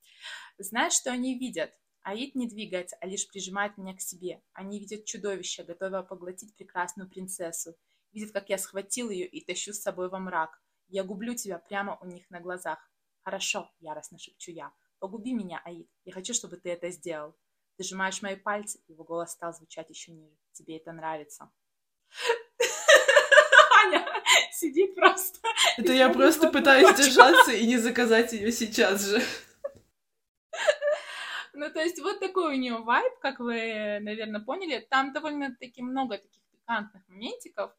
[0.58, 1.72] Знаешь, что они видят?
[2.02, 4.42] Аид не двигается, а лишь прижимает меня к себе.
[4.52, 7.76] Они видят чудовище, готовое поглотить прекрасную принцессу.
[8.12, 10.58] Видят, как я схватил ее и тащу с собой во мрак.
[10.88, 12.78] Я гублю тебя прямо у них на глазах.
[13.22, 14.72] Хорошо, яростно шепчу я.
[15.00, 15.88] Погуби меня, Аид.
[16.04, 17.36] Я хочу, чтобы ты это сделал.
[17.76, 20.36] Ты сжимаешь мои пальцы, его голос стал звучать еще ниже.
[20.52, 21.52] Тебе это нравится.
[24.58, 25.38] Сидит просто.
[25.76, 29.22] Это я просто пытаюсь держаться и не заказать ее сейчас же.
[31.52, 34.84] Ну, то есть вот такой у нее вайб, как вы, наверное, поняли.
[34.90, 37.72] Там довольно-таки много таких пикантных моментиков.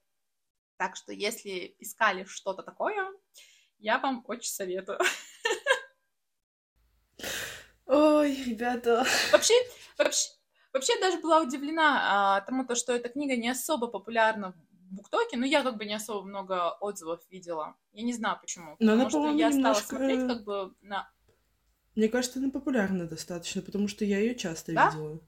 [0.78, 3.12] Так что, если искали что-то такое,
[3.78, 5.00] я вам очень советую.
[7.88, 9.06] Ой, ребята.
[9.34, 9.54] Вообще,
[9.98, 10.30] вообще,
[10.72, 14.56] вообще даже была удивлена а, тому, то, что эта книга не особо популярна
[14.92, 17.76] Буктоке, но я как бы не особо много отзывов видела.
[17.94, 18.76] Я не знаю почему.
[18.80, 19.84] Но она, потому что я немножко...
[19.84, 21.10] стала смотреть как бы на...
[21.96, 24.90] Мне кажется, она популярна достаточно, потому что я ее часто да?
[24.90, 25.20] видела.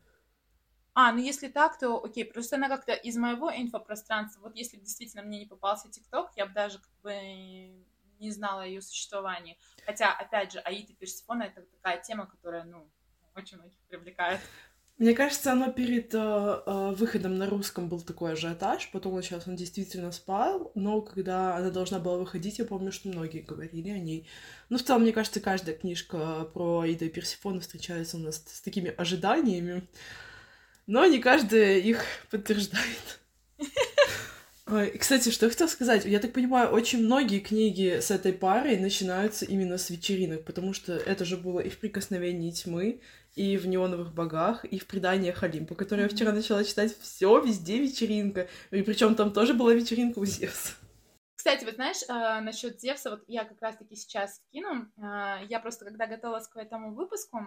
[0.93, 5.23] А, ну если так, то окей, просто она как-то из моего инфопространства, вот если действительно
[5.23, 7.85] мне не попался ТикТок, я бы даже как бы
[8.19, 9.57] не знала о ее существовании.
[9.85, 12.89] Хотя, опять же, Аид и Персифона— это такая тема, которая, ну,
[13.35, 14.39] очень многих привлекает.
[14.97, 19.47] Мне кажется, оно перед э, э, выходом на русском был такой ажиотаж, потом вот сейчас
[19.47, 23.97] он действительно спал, но когда она должна была выходить, я помню, что многие говорили о
[23.97, 24.27] ней.
[24.69, 28.61] Ну, в целом, мне кажется, каждая книжка про Аида и Персифона встречается у нас с
[28.61, 29.87] такими ожиданиями,
[30.85, 33.19] но не каждая их подтверждает.
[34.67, 36.05] Ой, кстати, что я хотела сказать?
[36.05, 40.93] Я так понимаю, очень многие книги с этой парой начинаются именно с вечеринок, потому что
[40.93, 43.01] это же было и в «Прикосновении тьмы»,
[43.35, 46.97] и в «Неоновых богах», и в «Преданиях Олимпа», которые я вчера начала читать.
[46.99, 48.47] Все везде вечеринка.
[48.71, 50.73] И причем там тоже была вечеринка у Зевса.
[51.35, 54.91] Кстати, вот знаешь, э, насчет Зевса, вот я как раз-таки сейчас кину.
[54.97, 57.39] Э, я просто, когда готовилась к этому выпуску,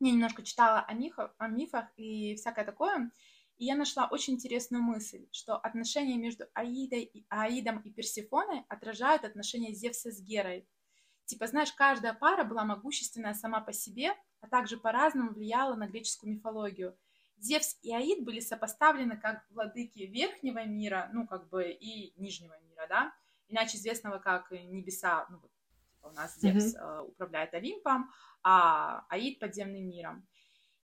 [0.00, 3.10] я немножко читала о, мифах, о мифах и всякое такое,
[3.56, 9.24] и я нашла очень интересную мысль, что отношения между Аидой и, Аидом и Персифоной отражают
[9.24, 10.68] отношения Зевса с Герой.
[11.26, 16.32] Типа, знаешь, каждая пара была могущественная сама по себе, а также по-разному влияла на греческую
[16.32, 16.96] мифологию.
[17.38, 22.86] Зевс и Аид были сопоставлены как владыки верхнего мира, ну, как бы, и нижнего мира,
[22.88, 23.12] да,
[23.48, 25.50] иначе известного как небеса, ну, вот,
[26.04, 27.08] типа у нас Зевс mm-hmm.
[27.08, 28.10] управляет Олимпом,
[28.42, 30.26] а Аид подземным миром.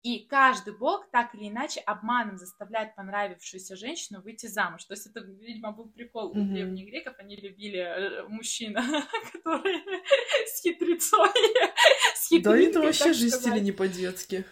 [0.06, 4.84] И каждый бог так или иначе обманом заставляет понравившуюся женщину выйти замуж.
[4.84, 6.40] То есть это, видимо, был прикол mm-hmm.
[6.40, 7.14] у древних греков.
[7.18, 8.76] Они любили э, мужчин,
[9.32, 9.82] которые
[10.46, 11.28] с хитрецой.
[12.40, 14.44] Да, это вообще жестили не по-детски.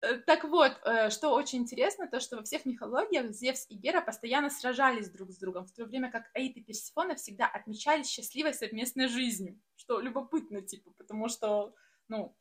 [0.00, 4.00] Э, так вот, э, что очень интересно, то, что во всех мифологиях Зевс и Гера
[4.00, 8.54] постоянно сражались друг с другом, в то время как Аид и Персифона всегда отмечались счастливой
[8.54, 11.74] совместной жизнью, что любопытно, типа, потому что,
[12.08, 12.34] ну,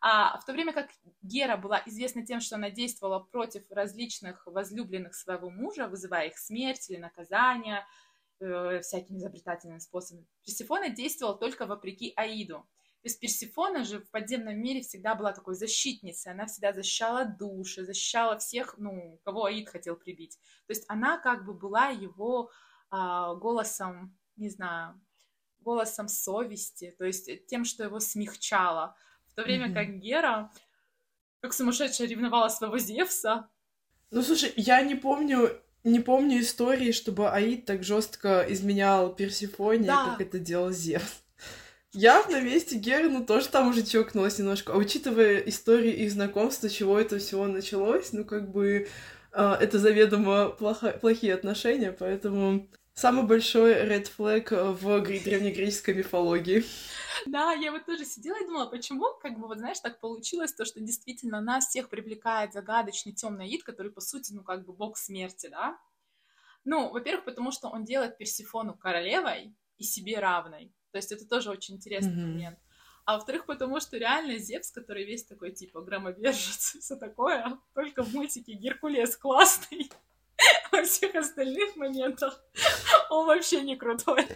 [0.00, 0.90] а в то время как
[1.22, 6.90] Гера была известна тем, что она действовала против различных возлюбленных своего мужа, вызывая их смерть
[6.90, 7.86] или наказание
[8.40, 12.66] э, всякими изобретательными способами, Персифона действовала только вопреки Аиду.
[13.02, 17.84] То есть Персифона же в подземном мире всегда была такой защитницей, она всегда защищала души,
[17.84, 20.38] защищала всех, ну, кого Аид хотел прибить.
[20.66, 22.50] То есть она как бы была его
[22.90, 25.00] а, голосом, не знаю,
[25.60, 28.96] голосом совести, то есть тем, что его смягчало
[29.36, 29.74] то время mm-hmm.
[29.74, 30.50] как Гера,
[31.40, 33.48] как сумасшедшая, ревновала своего Зевса.
[34.10, 40.06] Ну, слушай, я не помню, не помню истории, чтобы Аид так жестко изменял Персифоне, да.
[40.06, 41.22] как это делал Зевс.
[41.92, 44.72] Я на месте Геры, ну, тоже там уже чокнулась немножко.
[44.72, 48.88] А учитывая истории их знакомства, чего это всего началось, ну, как бы
[49.32, 56.64] э, это заведомо плохо, плохие отношения, поэтому самый большой red flag в древнегреческой мифологии.
[57.26, 60.64] Да, я вот тоже сидела и думала, почему, как бы, вот знаешь, так получилось, то,
[60.64, 64.96] что действительно нас всех привлекает загадочный темный Аид, который, по сути, ну, как бы бог
[64.96, 65.78] смерти, да?
[66.64, 70.72] Ну, во-первых, потому что он делает Персифону королевой и себе равной.
[70.90, 72.32] То есть это тоже очень интересный mm-hmm.
[72.32, 72.58] момент.
[73.04, 78.12] А во-вторых, потому что реально Зевс, который весь такой, типа, громовержец все такое, только в
[78.14, 79.90] мультике Геркулес классный.
[80.86, 82.42] Всех остальных моментах
[83.10, 84.26] он вообще не крутой.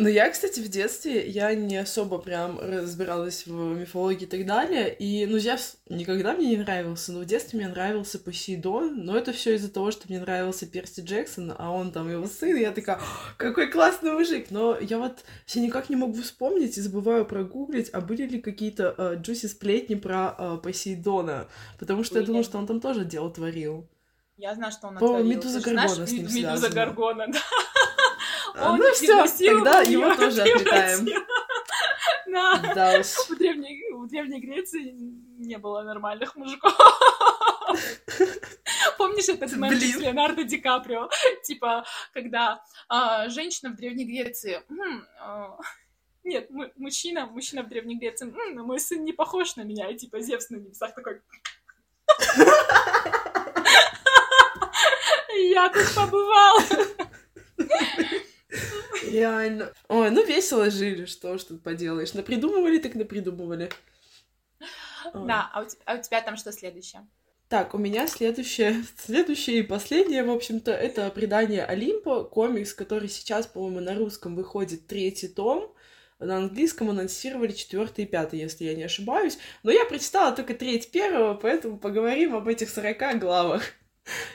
[0.00, 4.94] Ну, я, кстати, в детстве, я не особо прям разбиралась в мифологии и так далее,
[4.94, 9.32] и, ну, Зевс никогда мне не нравился, но в детстве мне нравился Посейдон, но это
[9.32, 12.70] все из-за того, что мне нравился Перси Джексон, а он там его сын, и я
[12.70, 13.00] такая,
[13.38, 18.00] какой классный мужик, но я вот все никак не могу вспомнить и забываю прогуглить, а
[18.00, 21.48] были ли какие-то uh, джуси сплетни про uh, Посейдона,
[21.80, 22.22] потому что были.
[22.22, 23.88] я думаю, что он там тоже дело творил.
[24.38, 25.26] Я знаю, что он натворил.
[25.26, 27.40] Медуза Гаргона знаешь, с ним Медуза Гаргона, да.
[28.54, 31.08] А, ну все, тогда его тоже отметаем.
[32.30, 32.74] Да.
[32.74, 33.06] да уж.
[33.06, 34.94] В древней, в древней Греции
[35.38, 36.76] не было нормальных мужиков.
[38.98, 41.08] Помнишь этот мем с Леонардо Ди Каприо?
[41.42, 44.62] Типа, когда а, женщина в Древней Греции...
[44.68, 45.58] М, а,
[46.22, 48.26] нет, мужчина, мужчина в Древней Греции...
[48.26, 49.88] М, мой сын не похож на меня.
[49.88, 51.22] И типа Зевс на небесах такой...
[55.38, 56.60] Я тут побывал.
[59.10, 59.72] Реально.
[59.88, 62.14] Ой, ну весело жили, что ж тут поделаешь.
[62.14, 63.70] Напридумывали, так напридумывали.
[65.14, 67.06] Да, а у, а у тебя там что следующее?
[67.48, 73.46] Так, у меня следующее, следующее и последнее, в общем-то, это «Предание Олимпа», комикс, который сейчас,
[73.46, 75.72] по-моему, на русском выходит третий том.
[76.18, 79.38] На английском анонсировали четвертый и пятый, если я не ошибаюсь.
[79.62, 83.62] Но я прочитала только треть первого, поэтому поговорим об этих 40 главах.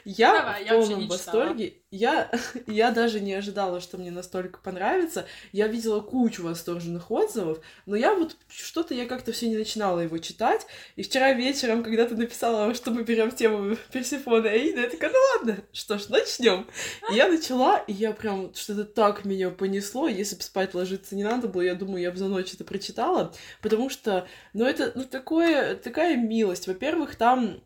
[0.05, 1.73] Я Давай, в полном я восторге.
[1.91, 2.31] Я,
[2.67, 5.25] я даже не ожидала, что мне настолько понравится.
[5.51, 10.17] Я видела кучу восторженных отзывов, но я вот что-то я как-то все не начинала его
[10.17, 10.65] читать.
[10.95, 15.11] И вчера вечером, когда ты написала, что мы берем тему Персифона и Аида, я такая,
[15.11, 16.67] ну ладно, что ж, начнем.
[17.11, 20.07] И я начала, и я прям что-то так меня понесло.
[20.07, 23.33] Если бы спать ложиться не надо было, я думаю, я бы за ночь это прочитала,
[23.61, 26.67] потому что, ну это, ну такое, такая милость.
[26.67, 27.61] Во-первых, там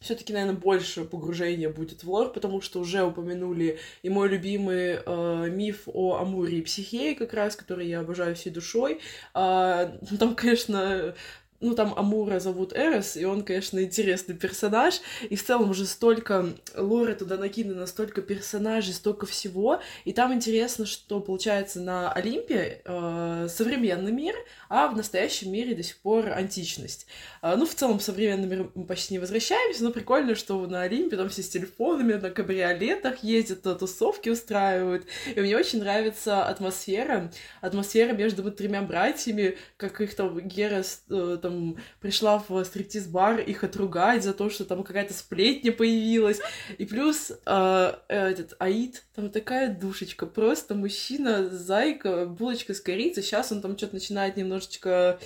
[0.00, 5.50] все-таки, наверное, больше погружения будет в лор, потому что уже упомянули и мой любимый э,
[5.50, 9.00] миф о Амуре и Психее, как раз, который я обожаю всей душой.
[9.34, 11.14] Э, там, конечно,
[11.60, 16.54] ну, там Амура зовут Эрос, и он, конечно, интересный персонаж, и в целом уже столько
[16.76, 23.48] лора туда накидано, столько персонажей, столько всего, и там интересно, что получается на Олимпе э,
[23.50, 24.34] современный мир,
[24.68, 27.06] а в настоящем мире до сих пор античность.
[27.42, 30.82] Э, ну, в целом, в современный мир мы почти не возвращаемся, но прикольно, что на
[30.82, 37.30] Олимпе там все с телефонами, на кабриолетах ездят, тусовки устраивают, и мне очень нравится атмосфера,
[37.60, 43.62] атмосфера между вот тремя братьями, как их там Гера э, там пришла в стриптиз-бар их
[43.62, 46.40] отругать за то, что там какая-то сплетня появилась.
[46.78, 53.22] И плюс э, этот Аид, там такая душечка, просто мужчина, зайка, булочка с корицей.
[53.22, 55.20] Сейчас он там что-то начинает немножечко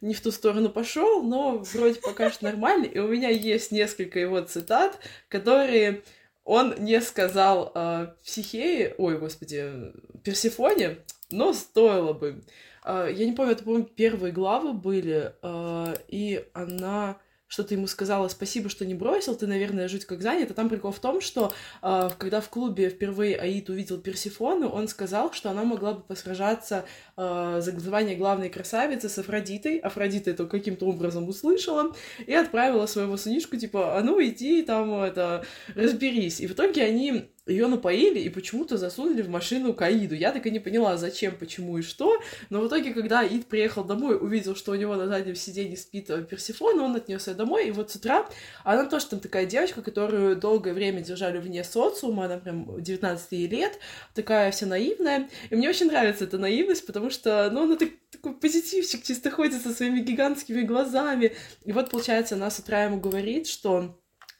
[0.00, 2.84] не в ту сторону пошел, но вроде пока что нормально.
[2.84, 6.02] И у меня есть несколько его цитат, которые
[6.44, 9.92] он не сказал э, Психее, ой, господи,
[10.24, 10.98] Персифоне,
[11.30, 12.42] но стоило бы.
[12.88, 18.28] А, я не помню, это, по-моему, первые главы были, а, и она что-то ему сказала
[18.28, 20.50] «спасибо, что не бросил, ты, наверное, жуть как занят».
[20.50, 21.50] А там прикол в том, что
[21.82, 26.84] э, когда в клубе впервые Аид увидел Персифону, он сказал, что она могла бы посражаться
[27.16, 29.78] за звание главной красавицы с Афродитой.
[29.78, 31.94] Афродита это каким-то образом услышала
[32.26, 36.40] и отправила своего сынишку, типа, а ну иди там, это, разберись.
[36.40, 40.14] И в итоге они ее напоили и почему-то засунули в машину к Аиду.
[40.14, 42.20] Я так и не поняла, зачем, почему и что.
[42.50, 46.10] Но в итоге, когда Аид приехал домой, увидел, что у него на заднем сиденье спит
[46.10, 48.28] э, Персифон, он отнес ее домой, и вот с утра
[48.64, 53.78] она тоже там такая девочка, которую долгое время держали вне социума, она прям 19 лет,
[54.14, 55.28] такая вся наивная.
[55.50, 59.62] И мне очень нравится эта наивность, потому что, ну, она так, такой позитивчик, чисто ходит
[59.62, 61.34] со своими гигантскими глазами.
[61.64, 63.98] И вот, получается, она с утра ему говорит, что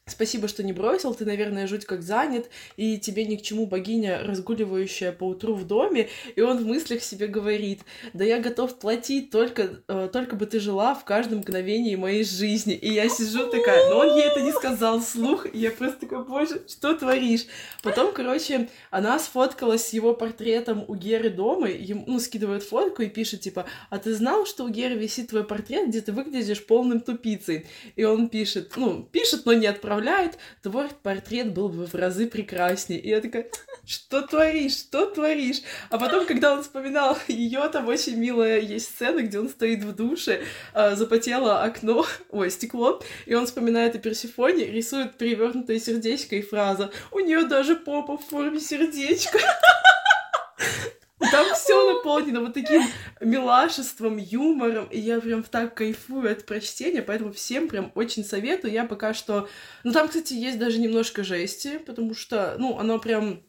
[0.09, 4.21] Спасибо, что не бросил, ты, наверное, жуть как занят, и тебе ни к чему богиня,
[4.23, 7.81] разгуливающая по утру в доме, и он в мыслях себе говорит,
[8.13, 12.73] да я готов платить, только, э, только бы ты жила в каждом мгновении моей жизни.
[12.73, 16.23] И я сижу такая, но он ей это не сказал вслух, и я просто такая,
[16.23, 17.45] боже, что творишь?
[17.83, 23.07] Потом, короче, она сфоткалась с его портретом у Геры дома, ему, ну, скидывает фотку и
[23.07, 26.99] пишет, типа, а ты знал, что у Геры висит твой портрет, где ты выглядишь полным
[26.99, 27.67] тупицей?
[27.95, 32.27] И он пишет, ну, пишет, но не отправляет отправляет, твой портрет был бы в разы
[32.27, 32.99] прекраснее.
[32.99, 33.47] И я такая,
[33.85, 35.61] что творишь, что творишь?
[35.89, 39.95] А потом, когда он вспоминал ее, там очень милая есть сцена, где он стоит в
[39.95, 46.41] душе, э, запотело окно, ой, стекло, и он вспоминает о Персифоне, рисует перевернутое сердечко и
[46.41, 49.39] фраза «У нее даже попа в форме сердечка».
[51.19, 52.81] Там все наполнено вот таким
[53.19, 58.73] милашеством, юмором, и я прям так кайфую от прочтения, поэтому всем прям очень советую.
[58.73, 59.49] Я пока что...
[59.83, 63.43] Ну, там, кстати, есть даже немножко жести, потому что, ну, оно прям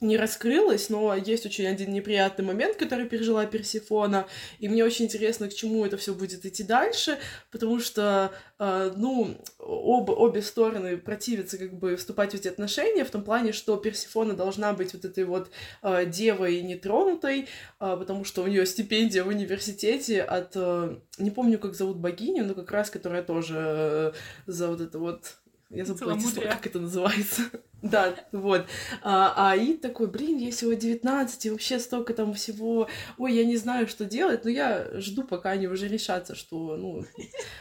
[0.00, 4.26] не раскрылась, но есть очень один неприятный момент, который пережила Персифона,
[4.58, 7.18] и мне очень интересно, к чему это все будет идти дальше,
[7.50, 13.10] потому что, э, ну, об, обе стороны противятся как бы вступать в эти отношения, в
[13.10, 15.50] том плане, что Персифона должна быть вот этой вот
[15.82, 17.46] э, девой нетронутой, э,
[17.78, 22.54] потому что у нее стипендия в университете от, э, не помню, как зовут богиню, но
[22.54, 24.12] как раз, которая тоже э,
[24.46, 25.36] за вот это вот
[25.74, 27.42] я забыла, как это называется.
[27.82, 28.66] да, вот.
[29.02, 32.88] А, а Ид такой, блин, ей всего 19, и вообще столько там всего.
[33.18, 37.04] Ой, я не знаю, что делать, но я жду, пока они уже решатся, что, ну,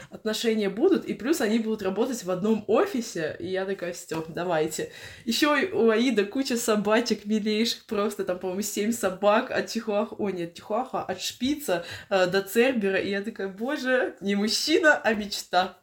[0.09, 4.91] отношения будут, и плюс они будут работать в одном офисе, и я такая, все, давайте.
[5.25, 10.53] Еще у Аида куча собачек милейших, просто там, по-моему, 7 собак от Чихуаха, ой, нет,
[10.53, 15.77] Чихуаха, от Шпица э, до Цербера, и я такая, боже, не мужчина, а мечта.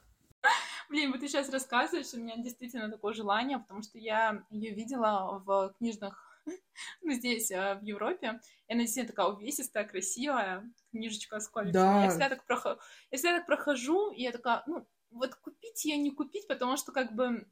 [0.91, 5.41] Блин, вот ты сейчас рассказываешь, у меня действительно такое желание, потому что я ее видела
[5.47, 6.43] в книжных
[7.03, 11.85] ну, здесь, а, в Европе, и она действительно такая увесистая, красивая, книжечка с комиксами.
[11.85, 12.03] Да.
[12.03, 12.81] Я всегда так, прохожу,
[13.13, 16.91] я всегда так прохожу, и я такая, ну, вот купить ее не купить, потому что,
[16.91, 17.47] как бы,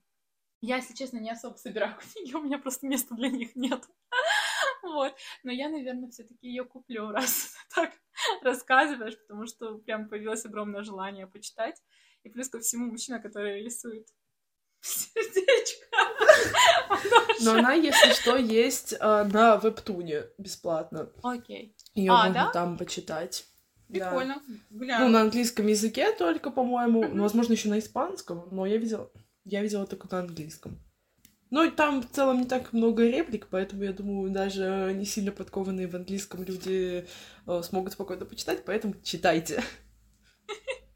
[0.60, 3.84] я, если честно, не особо собираю книги, у меня просто места для них нет.
[4.82, 5.14] Вот.
[5.42, 7.92] Но я, наверное, все-таки ее куплю, раз так
[8.42, 11.82] рассказываешь, потому что прям появилось огромное желание почитать.
[12.24, 14.08] И плюс ко всему мужчина, который рисует
[14.80, 15.86] сердечко.
[17.42, 21.10] Но она, если что, есть э, на вебтуне бесплатно.
[21.22, 21.74] Окей.
[21.94, 22.50] Ее А, можно да?
[22.50, 23.46] там почитать.
[23.88, 24.10] Да.
[24.10, 24.42] Прикольно.
[24.46, 25.08] Ну, Гуляю.
[25.08, 27.08] на английском языке только, по-моему.
[27.08, 29.10] Ну, возможно, еще на испанском, но я видела,
[29.44, 30.78] я видела только на английском.
[31.50, 35.32] Ну, и там в целом не так много реплик, поэтому я думаю, даже не сильно
[35.32, 37.06] подкованные в английском люди
[37.46, 39.62] э, смогут спокойно почитать, поэтому читайте.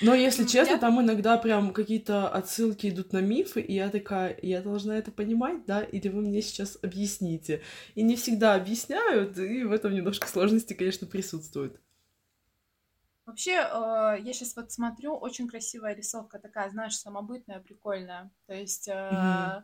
[0.00, 3.90] Но, если М, честно, я- там иногда прям какие-то отсылки идут на мифы, и я
[3.90, 7.62] такая, я должна это понимать, да, или вы мне сейчас объясните.
[7.94, 11.80] И не всегда объясняют, и в этом немножко сложности, конечно, присутствуют.
[13.26, 18.30] Вообще, э, я сейчас вот смотрю, очень красивая рисовка такая, знаешь, самобытная, прикольная.
[18.46, 19.54] То есть э, Мгм.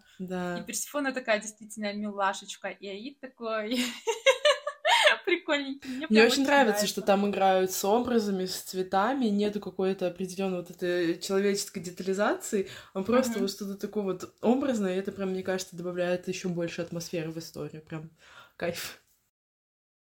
[0.52, 0.62] и Да.
[0.62, 3.78] Персифона такая действительно милашечка, и Аид такой
[5.36, 5.90] прикольненький.
[5.90, 10.70] Мне, Мне очень нравится, что там играют с образами, с цветами, нету какой-то определенной вот
[10.70, 13.40] этой человеческой детализации, а просто Мгм.
[13.40, 17.38] вот что-то такое вот образное, и это прям, мне кажется, добавляет еще больше атмосферы в
[17.38, 18.10] историю, прям
[18.56, 19.00] кайф.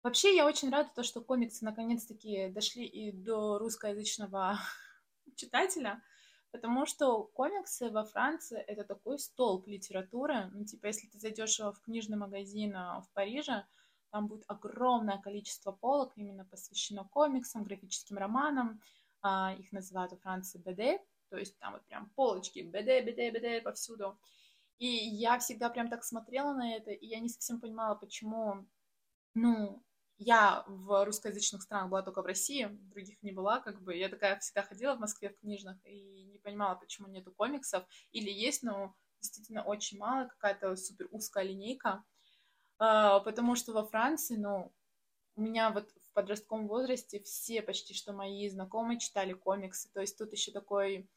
[0.03, 4.59] Вообще, я очень рада, то, что комиксы наконец-таки дошли и до русскоязычного
[5.35, 6.01] читателя,
[6.51, 10.49] потому что комиксы во Франции— это такой столб литературы.
[10.53, 13.65] Ну, типа, если ты зайдешь в книжный магазин а, в Париже,
[14.11, 18.81] там будет огромное количество полок именно посвящено комиксам, графическим романам.
[19.21, 23.63] А, Их называют во Франции БД, то есть там вот прям полочки БД, БД, БД
[23.63, 24.17] повсюду.
[24.77, 28.67] И я всегда прям так смотрела на это, и я не совсем понимала, почему
[29.33, 29.83] ну,
[30.17, 33.95] я в русскоязычных странах была только в России, других не была, как бы.
[33.95, 37.85] Я такая всегда ходила в Москве в книжных и не понимала, почему нету комиксов.
[38.11, 42.03] Или есть, но действительно очень мало, какая-то супер узкая линейка.
[42.79, 44.71] А, потому что во Франции, ну,
[45.35, 49.91] у меня вот в подростковом возрасте все почти что мои знакомые читали комиксы.
[49.93, 51.09] То есть тут еще такой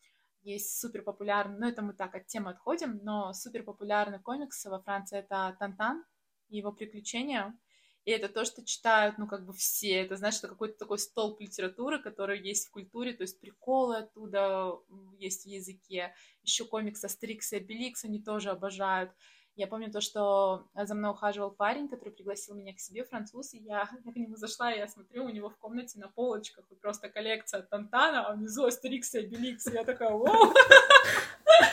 [0.42, 4.80] есть супер популярный, ну это мы так от темы отходим, но супер популярный комикс во
[4.80, 6.04] Франции это Тантан
[6.48, 7.58] и его приключения.
[8.06, 10.02] И это то, что читают, ну, как бы все.
[10.02, 14.72] Это, это какой-то такой столб литературы, который есть в культуре, то есть приколы оттуда
[15.18, 16.14] есть в языке.
[16.42, 19.12] Еще комикс Астерикс и Обеликс они тоже обожают.
[19.60, 23.58] Я помню то, что за мной ухаживал парень, который пригласил меня к себе, француз, и
[23.58, 26.80] я, я к нему зашла, и я смотрю, у него в комнате на полочках вот
[26.80, 29.66] просто коллекция Тантана, а внизу Астерикс и Обеликс.
[29.66, 30.54] И я такая, вау!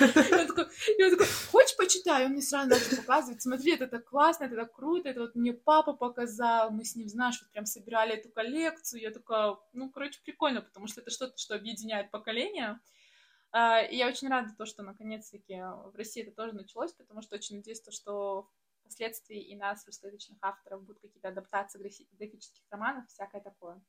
[0.01, 0.11] Он
[0.47, 2.25] такой, он такой, хочешь почитай?
[2.25, 5.53] Он мне сразу начал показывать, смотри, это так классно, это так круто, это вот мне
[5.53, 10.19] папа показал, мы с ним, знаешь, вот прям собирали эту коллекцию, я такая, ну, короче,
[10.25, 12.81] прикольно, потому что это что-то, что объединяет поколения.
[13.52, 17.58] А, я очень рада то, что наконец-таки в России это тоже началось, потому что очень
[17.58, 18.50] надеюсь, то, что
[18.82, 23.82] впоследствии и нас, русскоязычных авторов, будут какие-то адаптации графи- графических романов, всякое такое.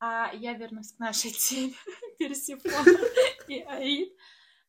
[0.00, 1.74] А я вернусь к нашей теме
[2.18, 2.98] Персифона
[3.48, 4.16] и Аид.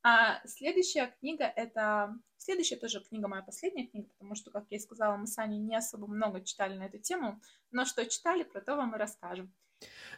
[0.04, 2.16] А следующая книга это...
[2.38, 5.60] Следующая тоже книга, моя последняя книга, потому что, как я и сказала, мы с Аней
[5.60, 7.40] не особо много читали на эту тему,
[7.72, 9.54] но что читали, про то вам и расскажем.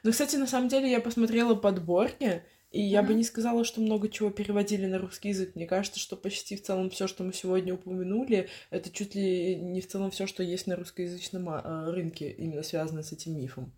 [0.01, 2.43] Ну, кстати, на самом деле я посмотрела подборки,
[2.75, 5.55] и я бы не сказала, что много чего переводили на русский язык.
[5.55, 9.81] Мне кажется, что почти в целом все, что мы сегодня упомянули, это чуть ли не
[9.81, 13.71] в целом все, что есть на русскоязычном а, рынке, именно связано с этим мифом.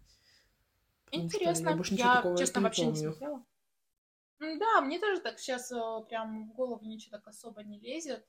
[1.14, 1.70] Потому Интересно.
[1.70, 3.10] я больше ничего Я, такого честно, не вообще не помню.
[3.10, 3.44] смотрела.
[4.40, 5.70] М, Да, мне тоже так сейчас
[6.10, 8.26] прям в голову ничего так особо не лезет.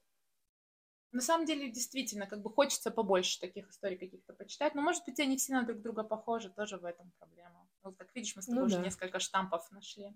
[1.12, 4.74] На самом деле, действительно, как бы хочется побольше таких историй каких-то почитать.
[4.74, 7.66] Но, может быть, они все на друг друга похожи, тоже в этом проблема.
[7.82, 8.84] Вот, как видишь, мы с тобой Ну уже да.
[8.84, 10.14] несколько штампов нашли.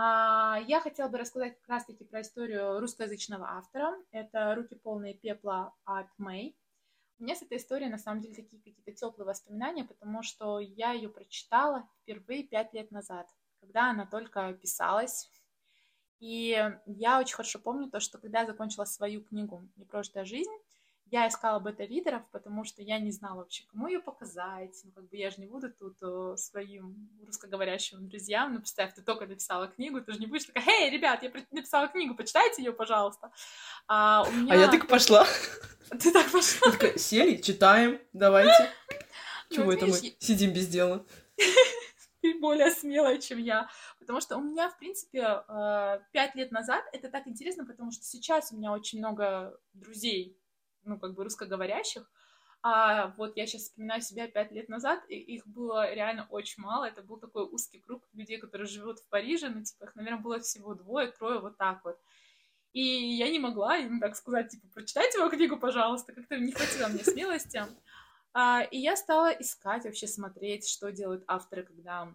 [0.00, 3.96] А, я хотела бы рассказать как раз-таки про историю русскоязычного автора.
[4.12, 6.56] Это «Руки полные пепла» от Мэй.
[7.18, 10.92] У меня с этой историей, на самом деле, такие какие-то теплые воспоминания, потому что я
[10.92, 13.28] ее прочитала впервые пять лет назад,
[13.60, 15.32] когда она только писалась.
[16.20, 20.52] И я очень хорошо помню то, что когда я закончила свою книгу «Непрожитая жизнь»,
[21.10, 24.78] я искала бета-ридеров, потому что я не знала вообще, кому ее показать.
[24.84, 25.98] Ну, как бы я же не буду тут
[26.38, 30.90] своим русскоговорящим друзьям, ну, представь, ты только написала книгу, ты же не будешь такая, «Эй,
[30.90, 33.32] ребят, я написала книгу, почитайте ее, пожалуйста».
[33.86, 34.54] А, у меня...
[34.54, 35.26] А я так пошла.
[35.98, 36.72] Ты так пошла?
[36.72, 38.70] Такая, Сели, читаем, давайте.
[39.50, 41.06] Ну, Чего вот это мы сидим без дела?
[42.20, 43.68] ты более смелая, чем я.
[43.98, 48.04] Потому что у меня, в принципе, э, пять лет назад это так интересно, потому что
[48.04, 50.37] сейчас у меня очень много друзей,
[50.88, 52.10] ну, как бы русскоговорящих,
[52.60, 56.86] а вот я сейчас вспоминаю себя пять лет назад, и их было реально очень мало.
[56.86, 59.48] Это был такой узкий круг людей, которые живут в Париже.
[59.48, 61.98] Ну, типа, их, наверное, было всего двое, трое, вот так вот.
[62.72, 66.12] И я не могла им так сказать, типа, прочитайте мою книгу, пожалуйста.
[66.12, 67.62] Как-то не хватило мне смелости.
[68.34, 72.12] А, и я стала искать, вообще смотреть, что делают авторы, когда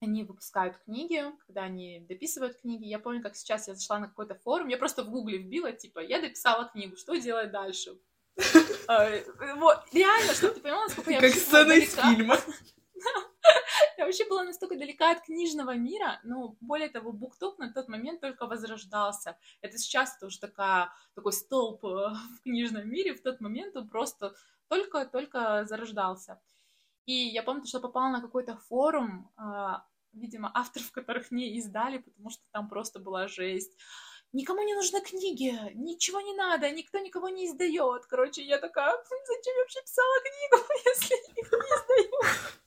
[0.00, 2.84] они выпускают книги, когда они дописывают книги.
[2.84, 6.00] Я помню, как сейчас я зашла на какой-то форум, я просто в гугле вбила, типа,
[6.00, 7.98] я дописала книгу, что делать дальше?
[8.86, 9.08] А,
[9.56, 11.20] вот, реально, чтобы ты понимала, насколько я...
[11.20, 12.36] Как сцена из фильма.
[13.96, 18.20] Я вообще была настолько далека от книжного мира, но более того, букток на тот момент
[18.20, 19.36] только возрождался.
[19.60, 21.88] Это сейчас это уже такая, такой столб э,
[22.38, 24.34] в книжном мире, в тот момент он просто
[24.68, 26.40] только-только зарождался.
[27.06, 32.30] И я помню, что попала на какой-то форум, а, видимо, авторов, которых не издали, потому
[32.30, 33.76] что там просто была жесть.
[34.32, 38.06] Никому не нужны книги, ничего не надо, никто никого не издает.
[38.06, 42.64] Короче, я такая, зачем я вообще писала книгу, если их не издают?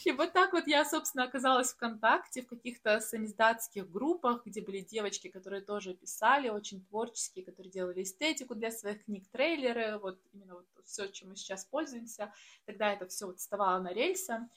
[0.04, 5.28] И вот так вот я, собственно, оказалась ВКонтакте, в каких-то самиздатских группах, где были девочки,
[5.28, 10.66] которые тоже писали, очень творческие, которые делали эстетику для своих книг, трейлеры, вот именно вот
[10.84, 12.32] все, чем мы сейчас пользуемся.
[12.66, 14.48] Тогда это все вот вставало на рельсы.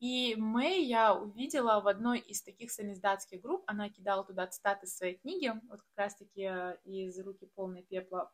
[0.00, 5.16] И Мэй я увидела в одной из таких самиздатских групп, она кидала туда цитаты своей
[5.16, 8.30] книги, вот как раз-таки э, из «Руки полной пепла».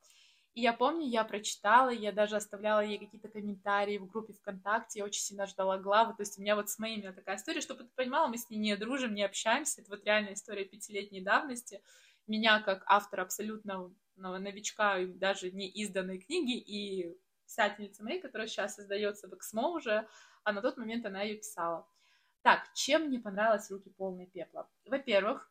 [0.54, 5.04] И я помню, я прочитала, я даже оставляла ей какие-то комментарии в группе ВКонтакте, я
[5.04, 7.90] очень сильно ждала главы, то есть у меня вот с моими такая история, чтобы ты
[7.96, 11.82] понимала, мы с ней не дружим, не общаемся, это вот реальная история пятилетней давности.
[12.28, 19.28] Меня как автор абсолютно новичка, даже не изданной книги, и писательница Мэй, которая сейчас издается
[19.28, 20.06] в Эксмо уже,
[20.44, 21.86] а на тот момент она ее писала.
[22.42, 24.70] Так, чем мне понравилось «Руки полные пепла»?
[24.84, 25.50] Во-первых,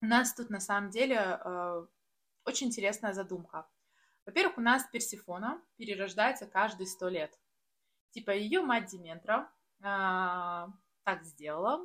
[0.00, 1.86] у нас тут на самом деле э,
[2.44, 3.68] очень интересная задумка.
[4.26, 7.38] Во-первых, у нас Персифона перерождается каждые сто лет.
[8.10, 9.50] Типа ее мать Дементра
[9.80, 11.84] э, так сделала,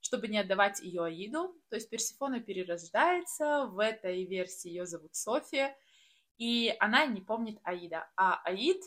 [0.00, 1.60] чтобы не отдавать ее Аиду.
[1.68, 5.76] То есть Персифона перерождается, в этой версии ее зовут София,
[6.38, 8.82] и она не помнит Аида, а Аид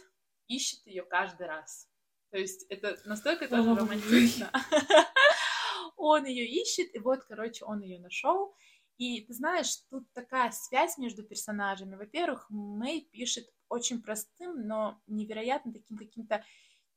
[0.47, 1.89] ищет ее каждый раз.
[2.32, 4.51] То есть это настолько тоже романтично.
[5.97, 8.54] Он ее ищет, и вот, короче, он ее нашел.
[8.98, 11.96] И ты знаешь, тут такая связь между персонажами.
[11.96, 16.44] Во-первых, Мэй пишет очень простым, но невероятно таким каким-то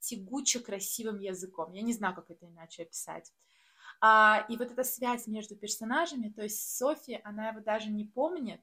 [0.01, 1.73] тягуче красивым языком.
[1.73, 3.33] Я не знаю, как это иначе описать.
[4.01, 8.61] А, и вот эта связь между персонажами, то есть Софи, она его даже не помнит,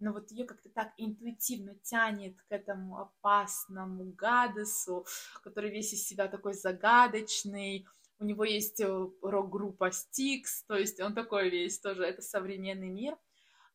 [0.00, 5.06] но вот ее как-то так интуитивно тянет к этому опасному Гадесу,
[5.44, 7.86] который весь из себя такой загадочный,
[8.22, 13.18] у него есть э, рок-группа Styx, то есть он такой весь тоже, это современный мир.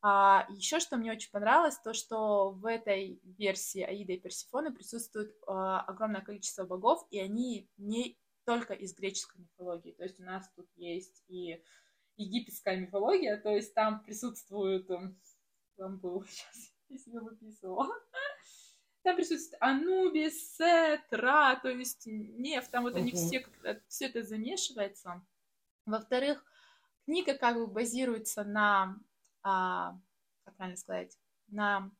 [0.00, 5.34] А, еще что мне очень понравилось, то что в этой версии Аида и Персифоны присутствует
[5.46, 10.48] а, огромное количество богов, и они не только из греческой мифологии, то есть у нас
[10.56, 11.62] тут есть и
[12.16, 15.20] египетская мифология, то есть там присутствуют эм,
[15.76, 17.88] там был, сейчас я себе выписывала.
[19.02, 24.22] Там присутствует Анубис, Сет, Ра, то есть нефть, там вот они все, как все это
[24.22, 25.24] замешивается.
[25.86, 26.44] Во-вторых,
[27.04, 28.98] книга как бы базируется на,
[29.42, 29.98] а,
[30.44, 31.90] как правильно сказать, на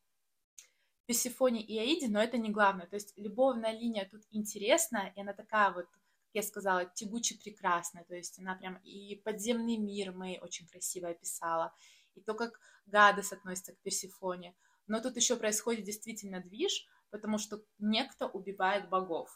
[1.06, 2.86] Персифоне и Аиде, но это не главное.
[2.86, 6.02] То есть любовная линия тут интересная, и она такая вот, как
[6.34, 8.04] я сказала, тягуче прекрасная.
[8.04, 11.72] То есть она прям и подземный мир мы очень красиво описала,
[12.14, 14.54] и то, как Гадес относится к Персифоне.
[14.88, 19.30] Но тут еще происходит действительно движ, потому что некто убивает богов,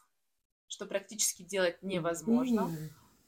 [0.67, 2.71] что практически делать невозможно.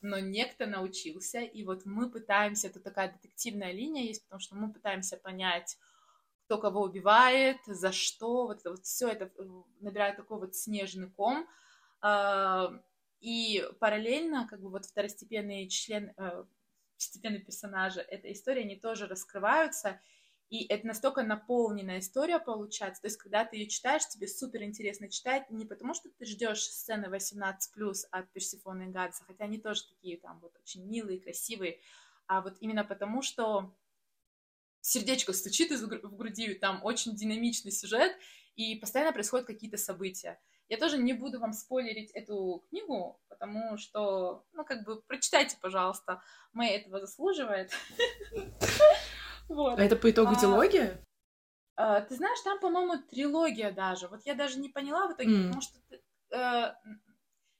[0.00, 4.70] Но некто научился, и вот мы пытаемся, это такая детективная линия есть, потому что мы
[4.70, 5.78] пытаемся понять,
[6.44, 9.42] кто кого убивает, за что, вот это вот все это э,
[9.80, 11.48] набирает такой вот снежный ком.
[12.02, 12.70] А,
[13.20, 16.44] и параллельно, как бы вот второстепенные члены, э,
[16.94, 20.00] постепенно персонажи этой истории, они тоже раскрываются,
[20.50, 23.02] и это настолько наполненная история получается.
[23.02, 26.62] То есть, когда ты ее читаешь, тебе супер интересно читать, не потому что ты ждешь
[26.62, 27.52] сцены 18+,
[28.10, 31.80] от Персифоны и Гадса, хотя они тоже такие там вот очень милые, красивые,
[32.26, 33.74] а вот именно потому, что
[34.80, 38.16] сердечко стучит в груди, там очень динамичный сюжет,
[38.54, 40.38] и постоянно происходят какие-то события.
[40.68, 46.22] Я тоже не буду вам спойлерить эту книгу, потому что, ну, как бы, прочитайте, пожалуйста.
[46.52, 47.72] Мэй этого заслуживает.
[49.48, 51.00] А это по итогу а, дилогия?
[51.76, 54.08] А, ты знаешь, там, по-моему, трилогия даже.
[54.08, 55.78] Вот я даже не поняла в итоге, потому что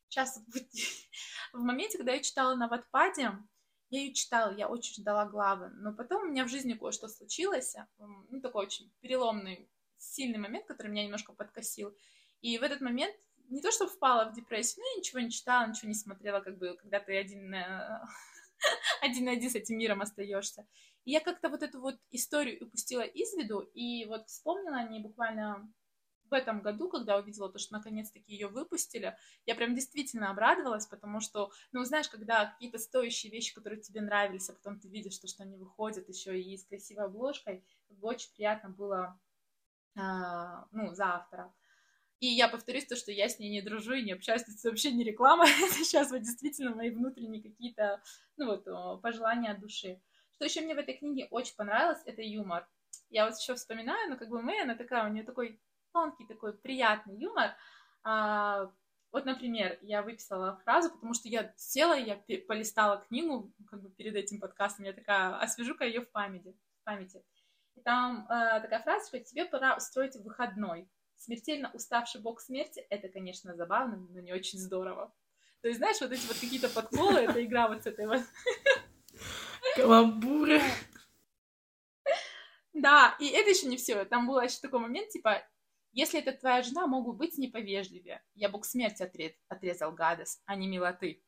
[0.09, 0.41] сейчас э,
[1.53, 3.33] в моменте, когда я читала на Ватпаде,
[3.91, 7.77] я ее читала, я очень ждала главы, но потом у меня в жизни кое-что случилось,
[7.99, 11.97] ну, такой очень переломный сильный момент, который меня немножко подкосил.
[12.41, 13.15] И в этот момент
[13.49, 16.59] не то, что впала в депрессию, но я ничего не читала, ничего не смотрела, как
[16.59, 18.09] бы, когда ты один на
[19.01, 20.67] один на один с этим миром остаешься.
[21.05, 25.01] И я как-то вот эту вот историю упустила из виду, и вот вспомнила о ней
[25.01, 25.71] буквально
[26.31, 31.21] в этом году, когда увидела то, что наконец-таки ее выпустили, я прям действительно обрадовалась, потому
[31.21, 35.29] что, ну, знаешь, когда какие-то стоящие вещи, которые тебе нравились, а потом ты видишь, то,
[35.29, 39.21] что они выходят еще и с красивой обложкой, как бы очень приятно было,
[39.97, 41.55] а, ну, за автора.
[42.21, 44.93] И я повторюсь то, что я с ней не дружу и не общаюсь, это вообще
[44.93, 48.03] не реклама, это сейчас вот действительно мои внутренние какие-то,
[48.37, 50.01] ну вот, пожелания от души.
[50.35, 52.67] Что еще мне в этой книге очень понравилось, это юмор.
[53.11, 55.61] Я вот еще вспоминаю, ну как бы Мэй, она такая, у нее такой
[55.93, 57.51] тонкий, такой приятный юмор.
[58.03, 58.71] А,
[59.13, 64.17] вот, например, я выписала фразу, потому что я села, я полистала книгу как бы перед
[64.17, 66.57] этим подкастом, я такая, освежу-ка ее в памяти.
[66.81, 67.25] В памяти.
[67.77, 73.09] И там э, такая фраза, что тебе пора устроить выходной смертельно уставший бог смерти, это,
[73.09, 75.13] конечно, забавно, но не очень здорово.
[75.63, 78.21] То есть, знаешь, вот эти вот какие-то подколы, это игра вот с этой вот...
[79.77, 80.61] Каламбуры.
[82.73, 84.05] Да, и это еще не все.
[84.05, 85.43] Там был еще такой момент, типа,
[85.93, 88.23] если это твоя жена, могу быть неповежливее.
[88.35, 89.33] Я бог смерти отрез...
[89.49, 91.23] отрезал Гадес, а не милоты.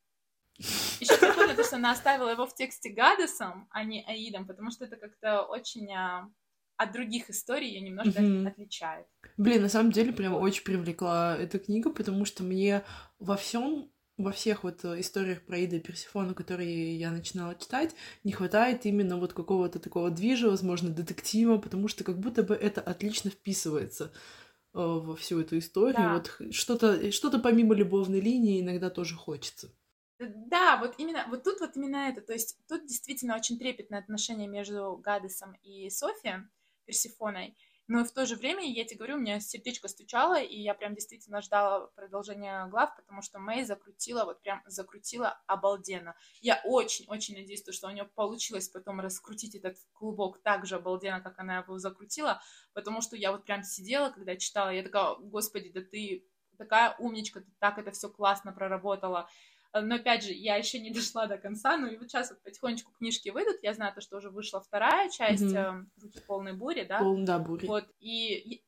[0.58, 4.86] Еще прикольно то, что она оставила его в тексте Гадесом, а не Аидом, потому что
[4.86, 6.28] это как-то очень а,
[6.76, 8.48] от других историй ее немножко mm-hmm.
[8.48, 9.06] отличает.
[9.36, 12.84] Блин, на самом деле прям очень привлекла эта книга, потому что мне
[13.18, 17.94] во всем во всех вот э, историях про Ида и Персифону, которые я начинала читать,
[18.24, 22.80] не хватает именно вот какого-то такого движа, возможно, детектива, потому что как будто бы это
[22.80, 25.96] отлично вписывается э, во всю эту историю.
[25.96, 26.14] Да.
[26.14, 29.70] Вот что-то, что-то помимо любовной линии иногда тоже хочется.
[30.18, 34.48] Да, вот именно, вот тут вот именно это, то есть тут действительно очень трепетное отношение
[34.48, 36.44] между Гадесом и Софией,
[36.86, 37.54] Персифоной.
[37.88, 40.94] Но в то же время, я тебе говорю, у меня сердечко стучало, и я прям
[40.94, 46.16] действительно ждала продолжения глав, потому что Мэй закрутила, вот прям закрутила обалденно.
[46.40, 51.38] Я очень-очень надеюсь, что у нее получилось потом раскрутить этот клубок так же обалденно, как
[51.38, 55.80] она его закрутила, потому что я вот прям сидела, когда читала, я такая, господи, да
[55.80, 56.26] ты
[56.58, 59.28] такая умничка, ты так это все классно проработала.
[59.76, 62.42] Э, но опять же, я еще не дошла до конца, ну и вот сейчас вот
[62.42, 65.86] потихонечку книжки выйдут, я знаю то, что уже вышла вторая часть mm-hmm.
[66.02, 66.98] «Руки полной бури», да?
[66.98, 67.66] Пол, да, бури.
[67.66, 68.62] Вот, и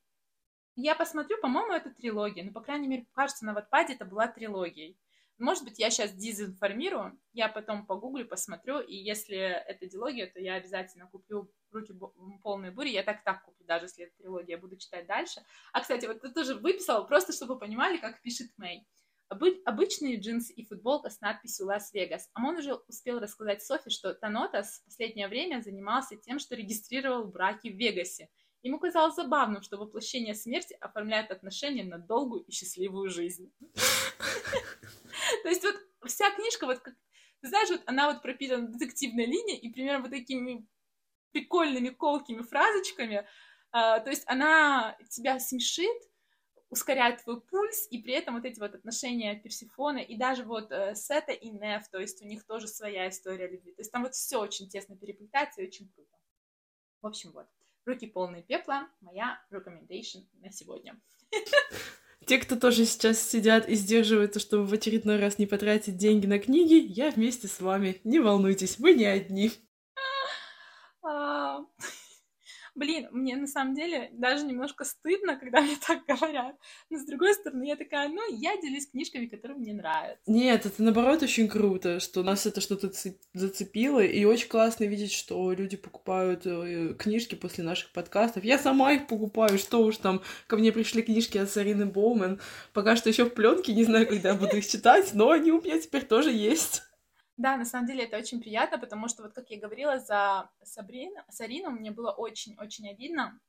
[0.77, 4.99] я посмотрю, по-моему, это трилогия, ну, по крайней мере, кажется, на Ватпаде это была трилогией.
[5.39, 10.55] Может быть, я сейчас дезинформирую, я потом погуглю, посмотрю, и если это дилогия, то я
[10.55, 11.95] обязательно куплю «Руки
[12.43, 15.41] полной бури», я так так куплю, даже если это трилогия, я буду читать дальше.
[15.73, 18.85] А, кстати, вот ты тоже выписала, просто чтобы вы понимали, как пишет Мэй.
[19.29, 22.31] Обычные джинсы и футболка с надписью «Лас-Вегас».
[22.33, 27.69] Амон уже успел рассказать Софи, что Танотас в последнее время занимался тем, что регистрировал браки
[27.69, 28.31] в Вегасе.
[28.63, 33.53] Ему казалось забавным, что воплощение смерти оформляет отношения на долгую и счастливую жизнь.
[35.43, 35.77] То есть вот
[36.07, 36.95] вся книжка, вот как,
[37.43, 40.67] знаешь, вот она вот пропитана детективной линией и примерно вот такими
[41.33, 43.27] прикольными колкими фразочками.
[43.71, 45.97] А, то есть она тебя смешит,
[46.71, 50.95] ускоряет твой пульс, и при этом вот эти вот отношения Персифона, и даже вот э,
[50.95, 53.73] Сета и Неф, то есть у них тоже своя история любви.
[53.73, 56.17] То есть там вот все очень тесно переплетается и очень круто.
[57.01, 57.47] В общем, вот.
[57.85, 61.01] Руки полные пепла, моя recommendation на сегодня.
[62.27, 66.39] Те, кто тоже сейчас сидят и сдерживаются, чтобы в очередной раз не потратить деньги на
[66.39, 68.01] книги, я вместе с вами.
[68.05, 69.53] Не волнуйтесь, вы не одни.
[72.79, 76.55] Блин, мне на самом деле даже немножко стыдно, когда мне так говорят.
[76.91, 80.23] Но с другой стороны, я такая, ну, я делюсь книжками, которые мне нравятся.
[80.31, 82.93] Нет, это наоборот очень круто, что нас это что-то
[83.35, 88.45] зацепило, и очень классно видеть, что люди покупают э, книжки после наших подкастов.
[88.45, 92.41] Я сама их покупаю, что уж там, ко мне пришли книжки от Сарины Боумен.
[92.73, 95.81] Пока что еще в пленке, не знаю, когда буду их читать, но они у меня
[95.81, 96.83] теперь тоже есть.
[97.39, 101.23] Да, на самом деле это очень приятно, потому что, вот как я говорила за Сабрину,
[101.31, 103.41] Сарину, мне было очень-очень обидно.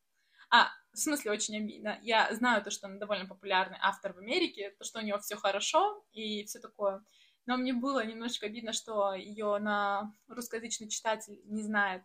[0.51, 1.99] А, в смысле, очень обидно.
[2.03, 5.35] Я знаю то, что она довольно популярный автор в Америке, то, что у него все
[5.35, 7.03] хорошо и все такое.
[7.47, 12.03] Но мне было немножечко обидно, что ее на русскоязычный читатель не знает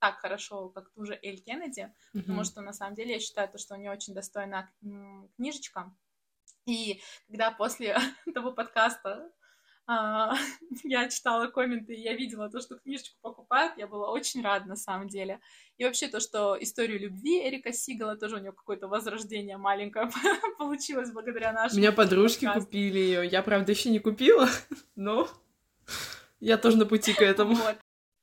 [0.00, 2.20] так хорошо, как ту же Эль Кеннеди, mm-hmm.
[2.22, 4.70] потому что на самом деле я считаю то, что у нее очень достойная
[5.36, 5.94] книжечка.
[6.66, 7.96] И когда после
[8.34, 9.30] того подкаста
[10.84, 15.08] я читала комменты, я видела то, что книжечку покупают, я была очень рада на самом
[15.08, 15.40] деле.
[15.78, 20.10] И вообще то, что историю любви Эрика Сигала, тоже у нее какое-то возрождение маленькое
[20.58, 22.66] получилось благодаря нашему У меня подружки подкасту.
[22.66, 24.48] купили ее, я, правда, еще не купила,
[24.94, 25.28] но
[26.40, 27.54] я тоже на пути к этому.
[27.54, 27.76] Вот.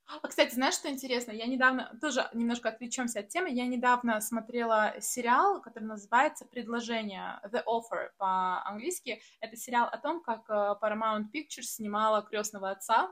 [0.08, 1.32] А, кстати, знаешь, что интересно?
[1.32, 7.64] Я недавно, тоже немножко отвлечемся от темы, я недавно смотрела сериал, который называется «Предложение», «The
[7.66, 9.22] Offer» по-английски.
[9.40, 13.12] Это сериал о том, как э, Paramount Pictures снимала крестного отца,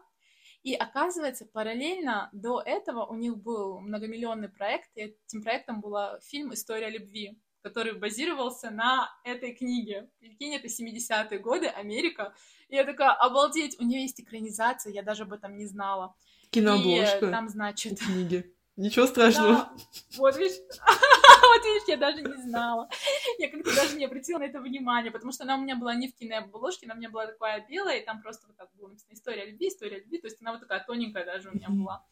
[0.62, 6.54] и оказывается, параллельно до этого у них был многомиллионный проект, и этим проектом был фильм
[6.54, 10.10] «История любви», который базировался на этой книге.
[10.20, 12.34] Прикинь, это 70-е годы, Америка.
[12.70, 16.16] И я такая, обалдеть, у нее есть экранизация, я даже об этом не знала.
[16.54, 17.28] Кинообложка.
[17.28, 18.00] И там, значит...
[18.00, 18.50] Книги.
[18.76, 19.54] Ничего страшного.
[19.54, 19.74] Да,
[20.18, 22.90] вот видишь, вот видишь, я даже не знала.
[23.38, 26.08] Я как-то даже не обратила на это внимание, потому что она у меня была не
[26.08, 29.14] в кинообложке, она у меня была такая белая, и там просто вот так было написано
[29.14, 32.04] «История любви», «История любви», то есть она вот такая тоненькая даже у меня была.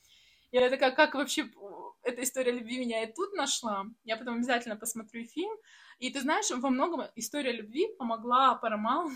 [0.51, 1.49] Я такая, как вообще
[2.03, 3.85] эта история любви меня и тут нашла?
[4.03, 5.55] Я потом обязательно посмотрю фильм.
[5.97, 9.13] И ты знаешь, во многом история любви помогла Paramount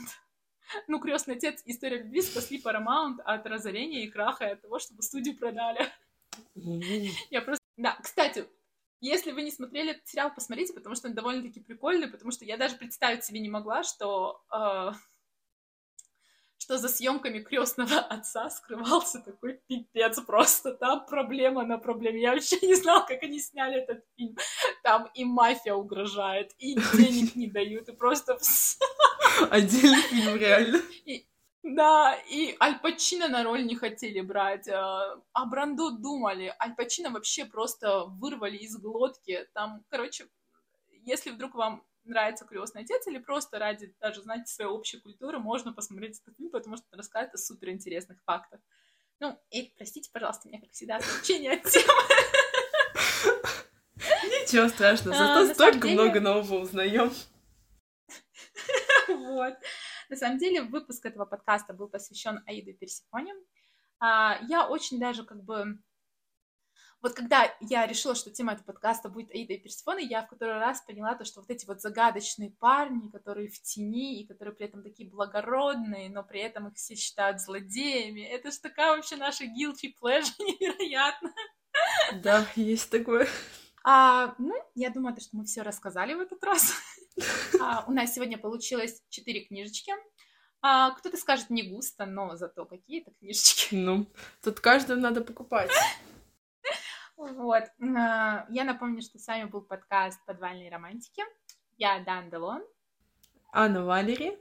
[0.88, 5.02] ну, крестный отец, история любви спасли Paramount от разорения и краха, и от того, чтобы
[5.02, 5.88] студию продали.
[7.30, 7.64] Я просто...
[7.78, 8.46] Да, кстати,
[9.02, 12.58] если вы не смотрели этот сериал, посмотрите, потому что он довольно-таки прикольный, потому что я
[12.58, 14.92] даже представить себе не могла, что э,
[16.66, 20.74] что за съемками крестного отца скрывался такой пипец просто.
[20.74, 22.22] Там проблема на проблеме.
[22.22, 24.36] Я вообще не знала, как они сняли этот фильм.
[24.82, 28.40] Там и мафия угрожает, и денег не дают, и просто...
[29.52, 30.82] Отдельный фильм, реально.
[31.06, 31.28] И,
[31.62, 36.56] да, и Аль Пачино на роль не хотели брать, а, а Брандо думали.
[36.60, 39.48] Аль Пачино вообще просто вырвали из глотки.
[39.54, 40.26] Там, короче,
[41.04, 45.74] если вдруг вам нравится крестный отец, или просто ради даже, знаете, своей общей культуры можно
[45.74, 48.60] посмотреть этот фильм, потому что он рассказывает о суперинтересных фактах.
[49.20, 51.86] Ну, и простите, пожалуйста, меня, как всегда, отвлечение от темы.
[54.24, 57.12] Ничего страшного, зато столько много нового узнаем.
[59.08, 59.56] Вот.
[60.10, 63.34] На самом деле, выпуск этого подкаста был посвящен Аиду Персифоне.
[64.00, 65.80] А, я очень даже как бы
[67.06, 70.58] вот когда я решила, что тема этого подкаста будет Аида и Персифона, я в который
[70.58, 74.66] раз поняла то, что вот эти вот загадочные парни, которые в тени, и которые при
[74.66, 79.44] этом такие благородные, но при этом их все считают злодеями, это же такая вообще наша
[79.44, 81.32] guilty pleasure невероятно.
[82.24, 83.28] Да, есть такое.
[83.84, 86.74] А, ну, я думаю, то, что мы все рассказали в этот раз.
[87.62, 89.94] А, у нас сегодня получилось четыре книжечки.
[90.62, 93.76] А, кто-то скажет не густо, но зато какие-то книжечки.
[93.76, 94.08] Ну,
[94.42, 95.72] тут каждую надо покупать.
[97.18, 97.64] Вот.
[97.98, 101.24] А, я напомню, что с вами был подкаст «Подвальные романтики».
[101.78, 102.64] Я Дан Делон.
[103.52, 104.38] Анна Валери.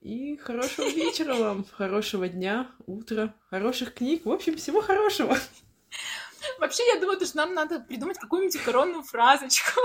[0.00, 5.36] И хорошего вечера вам, хорошего дня, утра, хороших книг, в общем, всего хорошего.
[6.58, 9.80] Вообще, я думаю, что нам надо придумать какую-нибудь коронную фразочку.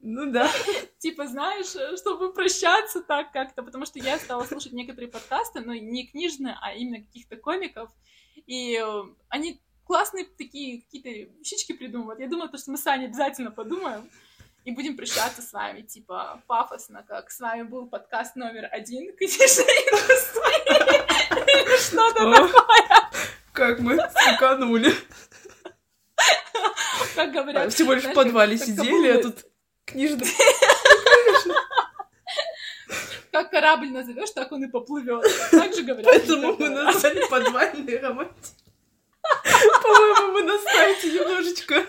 [0.00, 0.50] Ну да.
[0.98, 6.08] Типа, знаешь, чтобы прощаться так как-то, потому что я стала слушать некоторые подкасты, но не
[6.08, 7.88] книжные, а именно каких-то комиков,
[8.34, 9.62] и э, они
[9.92, 12.18] классные такие какие-то вещички придумывают.
[12.18, 14.08] Я думаю, то, что мы с Аней обязательно подумаем
[14.64, 19.66] и будем прощаться с вами, типа, пафосно, как с вами был подкаст номер один «Книжная
[19.66, 21.04] индустрия»
[21.66, 23.10] или что-то такое.
[23.52, 24.94] Как мы скаканули.
[27.14, 27.70] Как говорят.
[27.74, 29.44] Всего лишь в подвале сидели, а тут
[29.84, 30.26] книжный...
[33.30, 35.22] Как корабль назовешь, так он и поплывет.
[35.50, 36.06] Так же говорят.
[36.06, 38.61] Поэтому мы назвали подвальный романтик.
[39.82, 41.86] По-моему, мы на сайте немножечко.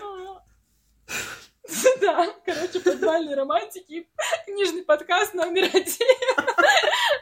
[2.00, 4.06] Да, короче, подвальные романтики,
[4.46, 6.08] книжный подкаст номер один.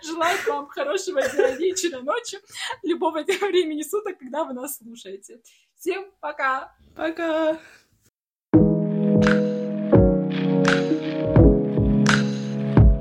[0.02, 2.38] Желаю вам хорошего дня, вечера, ночи,
[2.82, 5.40] любого времени суток, когда вы нас слушаете.
[5.78, 6.74] Всем пока!
[6.96, 7.58] Пока!